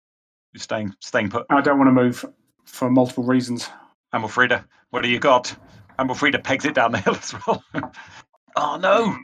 [0.53, 1.47] You're staying staying put.
[1.51, 2.25] I don't want to move
[2.69, 3.69] for multiple reasons.
[4.15, 5.55] Amalfreda, what do you got?
[5.99, 7.65] Amalfreda pegs it down the hill as well.
[8.57, 9.17] oh no!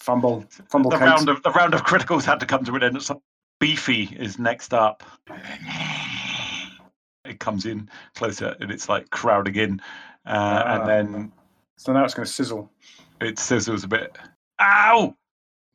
[0.00, 0.44] Fumble.
[0.70, 1.10] Fumble The cakes.
[1.10, 3.08] round of the round of criticals had to come to an end.
[3.60, 5.02] Beefy is next up.
[7.24, 9.80] It comes in closer and it's like crowding in,
[10.26, 10.74] uh, Ah.
[10.80, 11.32] and then
[11.76, 12.70] So now it's going to sizzle.
[13.20, 14.16] it sizzles a bit.
[14.60, 15.14] Ow!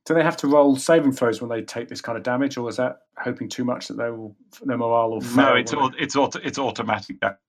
[0.05, 2.69] Do they have to roll saving throws when they take this kind of damage, or
[2.69, 5.35] is that hoping too much that they will their morale will fail?
[5.35, 7.19] No, it's au- it's auto, it's automatic.
[7.21, 7.39] That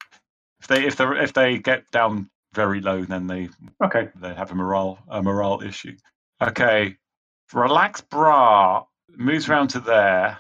[0.61, 3.51] if they if they if they get down very low, then they
[3.85, 4.09] okay.
[4.17, 5.97] they have a morale a morale issue.
[6.43, 6.97] Okay,
[7.53, 8.85] relax, bra
[9.17, 10.39] moves around to there.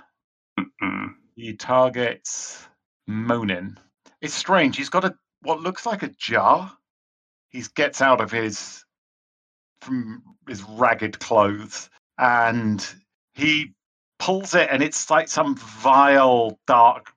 [0.82, 1.14] Mm.
[1.34, 2.66] He targets
[3.06, 3.78] Monin.
[4.22, 4.76] It's strange.
[4.76, 6.72] He's got a what looks like a jar.
[7.50, 8.84] He gets out of his
[9.80, 12.86] from his ragged clothes and
[13.34, 13.74] he
[14.18, 17.12] pulls it, and it's like some vile, dark,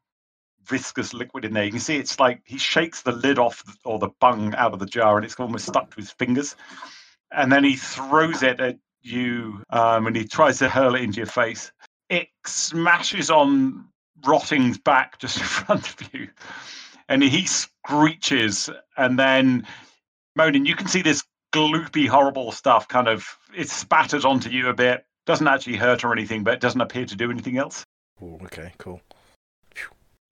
[0.66, 1.64] viscous liquid in there.
[1.64, 4.80] You can see it's like he shakes the lid off or the bung out of
[4.80, 6.56] the jar, and it's almost stuck to his fingers.
[7.32, 11.18] And then he throws it at you, um, and he tries to hurl it into
[11.18, 11.72] your face.
[12.10, 13.86] It smashes on
[14.22, 16.30] Rotting's back just in front of you,
[17.08, 18.70] and he screeches.
[18.98, 19.66] And then,
[20.36, 23.26] Monin, you can see this gloopy, horrible stuff kind of
[23.56, 25.06] it spatters onto you a bit.
[25.26, 27.84] Doesn't actually hurt or anything, but it doesn't appear to do anything else.
[28.22, 29.02] Oh, okay, cool.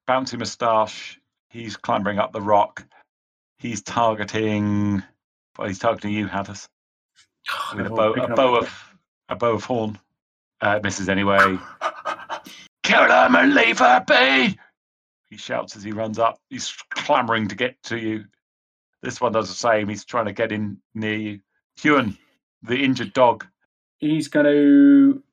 [0.08, 1.20] Bouncy moustache.
[1.50, 2.86] He's clambering up the rock.
[3.60, 5.04] He's targeting.
[5.58, 6.68] Well, he's targeting you, Hatters,
[7.76, 8.94] with a Oh, bow, a bow of
[9.30, 10.00] a bow of horn.
[10.62, 11.58] Uh, misses anyway.
[12.84, 14.58] Kill him and leave her be!
[15.30, 16.40] He shouts as he runs up.
[16.50, 18.26] He's clamoring to get to you.
[19.04, 19.88] This one does the same.
[19.90, 21.40] He's trying to get in near you.
[21.82, 22.18] Huan,
[22.64, 23.46] the injured dog.
[23.98, 25.24] He's going to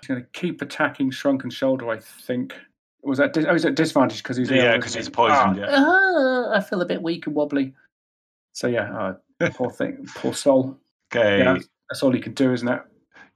[0.00, 1.88] he's going to keep attacking Shrunken Shoulder.
[1.90, 2.54] I think.
[3.02, 3.32] Was that?
[3.32, 4.98] Dis- oh, he's at disadvantage because he's Yeah, isn't 'cause he?
[5.00, 5.66] he's poisoned, Ah, yeah.
[5.70, 7.72] ah, I feel a bit weak and wobbly.
[8.52, 10.76] So yeah, uh, poor thing, poor soul.
[11.14, 11.38] Okay.
[11.38, 12.82] Yeah, that's, that's all he can do, isn't it?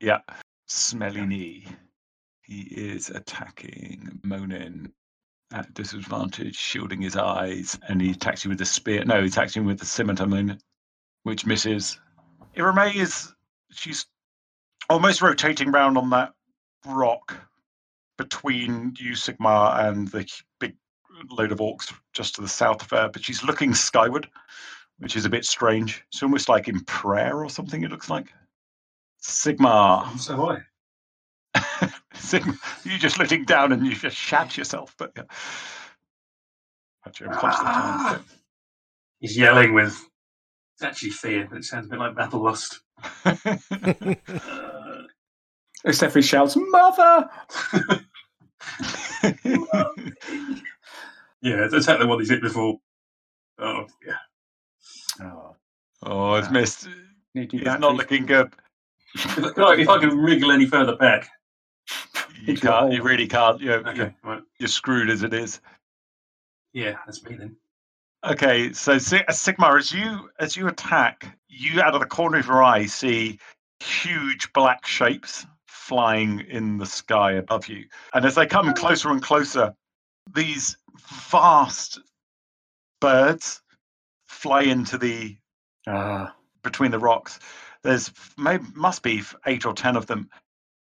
[0.00, 0.18] Yeah.
[0.66, 1.66] Smelly knee.
[2.42, 4.92] He is attacking Monin
[5.52, 9.04] at disadvantage, shielding his eyes, and he attacks you with a spear.
[9.04, 10.28] No, he attacks you with the scimitar
[11.24, 11.98] which misses.
[12.56, 13.32] Irame is
[13.70, 14.06] she's
[14.88, 16.32] almost rotating round on that
[16.86, 17.36] rock
[18.16, 20.26] between you, Sigmar, and the
[20.58, 20.76] big
[21.30, 24.28] load of orcs just to the south of her, but she's looking skyward,
[24.98, 26.04] which is a bit strange.
[26.12, 28.32] It's almost like in prayer or something, it looks like.
[29.22, 30.18] Sigmar.
[30.18, 30.58] So I.
[32.14, 35.22] Sigma, you just looking down and you just shat yourself, but yeah.
[37.06, 38.12] Actually, I'm conscious of Ah!
[38.16, 38.24] time.
[39.20, 39.98] He's yelling with.
[40.74, 42.80] It's actually fear, but it sounds a bit like battle lust.
[43.24, 43.36] so-
[45.82, 47.30] Uh, Stephanie shouts, "Mother!"
[51.42, 52.78] yeah, it's exactly what he's hit before.
[53.58, 54.16] Oh, yeah.
[55.26, 55.56] Oh,
[56.02, 56.86] oh, it's missed.
[57.34, 58.52] need new It's not looking good.
[59.14, 61.30] If I, if I can wriggle any further back.
[62.42, 62.92] You Into can't.
[62.92, 63.60] You really can't.
[63.60, 64.42] You're, Okay, you're, right.
[64.58, 65.60] you're screwed as it is.
[66.72, 67.56] Yeah, that's me then.
[68.24, 72.38] Okay, so Si- uh, Sigmar, as you as you attack, you out of the corner
[72.38, 73.38] of your eye see
[73.80, 77.84] huge black shapes flying in the sky above you,
[78.14, 79.74] and as they come closer and closer,
[80.34, 80.76] these
[81.30, 81.98] vast
[83.00, 83.62] birds
[84.28, 85.36] fly into the
[85.86, 87.38] Ah, between the rocks.
[87.82, 90.28] There's maybe must be eight or ten of them.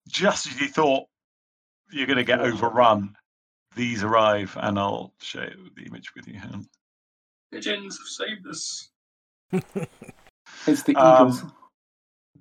[0.09, 1.07] Just as you thought
[1.91, 3.15] you're going to get overrun,
[3.75, 6.39] these arrive, and I'll share the image with you.
[6.39, 6.67] Hang on.
[7.51, 8.89] Pigeons have saved us.
[10.67, 11.43] it's the Um, Eagles.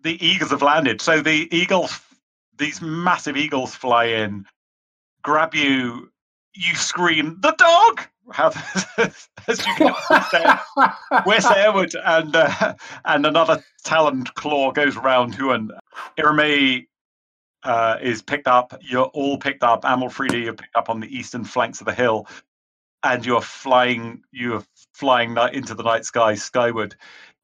[0.02, 1.00] the eagles have landed.
[1.00, 2.00] So the eagles,
[2.56, 4.44] these massive eagles fly in,
[5.22, 6.10] grab you.
[6.54, 8.48] You scream, "The dog!" How
[8.98, 12.74] as you get whisked out- whisked airward, and uh,
[13.04, 15.72] and another taloned claw goes around who and
[16.18, 16.86] Irame
[17.64, 18.78] uh, is picked up.
[18.80, 19.82] You're all picked up.
[19.84, 22.26] Amalfrida, you're picked up on the eastern flanks of the hill,
[23.02, 24.22] and you're flying.
[24.32, 26.96] You're flying into the night sky skyward.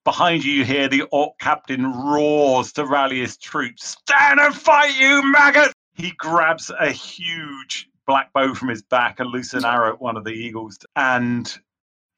[0.05, 3.97] Behind you, you hear the orc captain roars to rally his troops.
[4.03, 5.73] Stand and fight, you maggot!
[5.95, 10.17] He grabs a huge black bow from his back and loose an arrow at one
[10.19, 11.59] of the eagles, and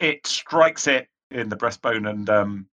[0.00, 2.66] it strikes it in the breastbone, and um,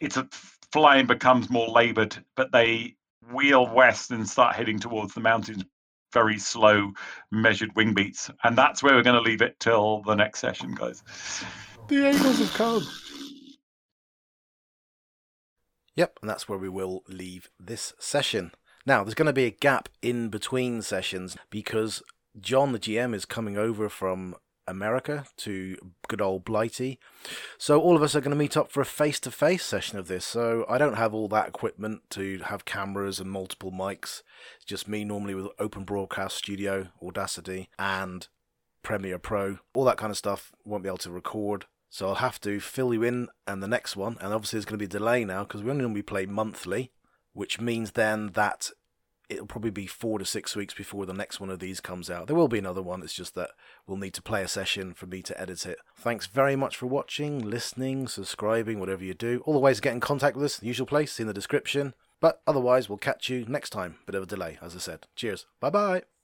[0.00, 0.28] its a-
[0.72, 2.16] flying becomes more laboured.
[2.34, 2.96] But they
[3.32, 5.64] wheel west and start heading towards the mountains.
[6.12, 6.92] Very slow,
[7.30, 10.74] measured wing beats, and that's where we're going to leave it till the next session,
[10.74, 11.04] guys.
[11.86, 12.86] The Eagles have come.
[15.94, 18.52] Yep, and that's where we will leave this session.
[18.86, 22.02] Now, there's going to be a gap in between sessions because
[22.40, 24.34] John, the GM, is coming over from
[24.70, 25.76] America to
[26.08, 26.98] good old Blighty.
[27.58, 30.24] So all of us are going to meet up for a face-to-face session of this.
[30.24, 34.22] So I don't have all that equipment to have cameras and multiple mics.
[34.56, 38.28] It's just me normally with Open Broadcast Studio, Audacity, and
[38.82, 39.58] Premiere Pro.
[39.74, 41.66] All that kind of stuff won't be able to record.
[41.90, 44.16] So I'll have to fill you in and the next one.
[44.20, 46.92] And obviously there's going to be a delay now because we only normally play monthly,
[47.32, 48.70] which means then that
[49.30, 52.26] it'll probably be four to six weeks before the next one of these comes out.
[52.26, 53.02] There will be another one.
[53.02, 53.50] It's just that
[53.86, 55.78] we'll need to play a session for me to edit it.
[55.96, 59.42] Thanks very much for watching, listening, subscribing, whatever you do.
[59.46, 61.94] All the ways to get in contact with us, the usual place in the description.
[62.20, 63.96] But otherwise, we'll catch you next time.
[64.04, 65.06] Bit of a delay, as I said.
[65.16, 65.46] Cheers.
[65.60, 66.19] Bye bye.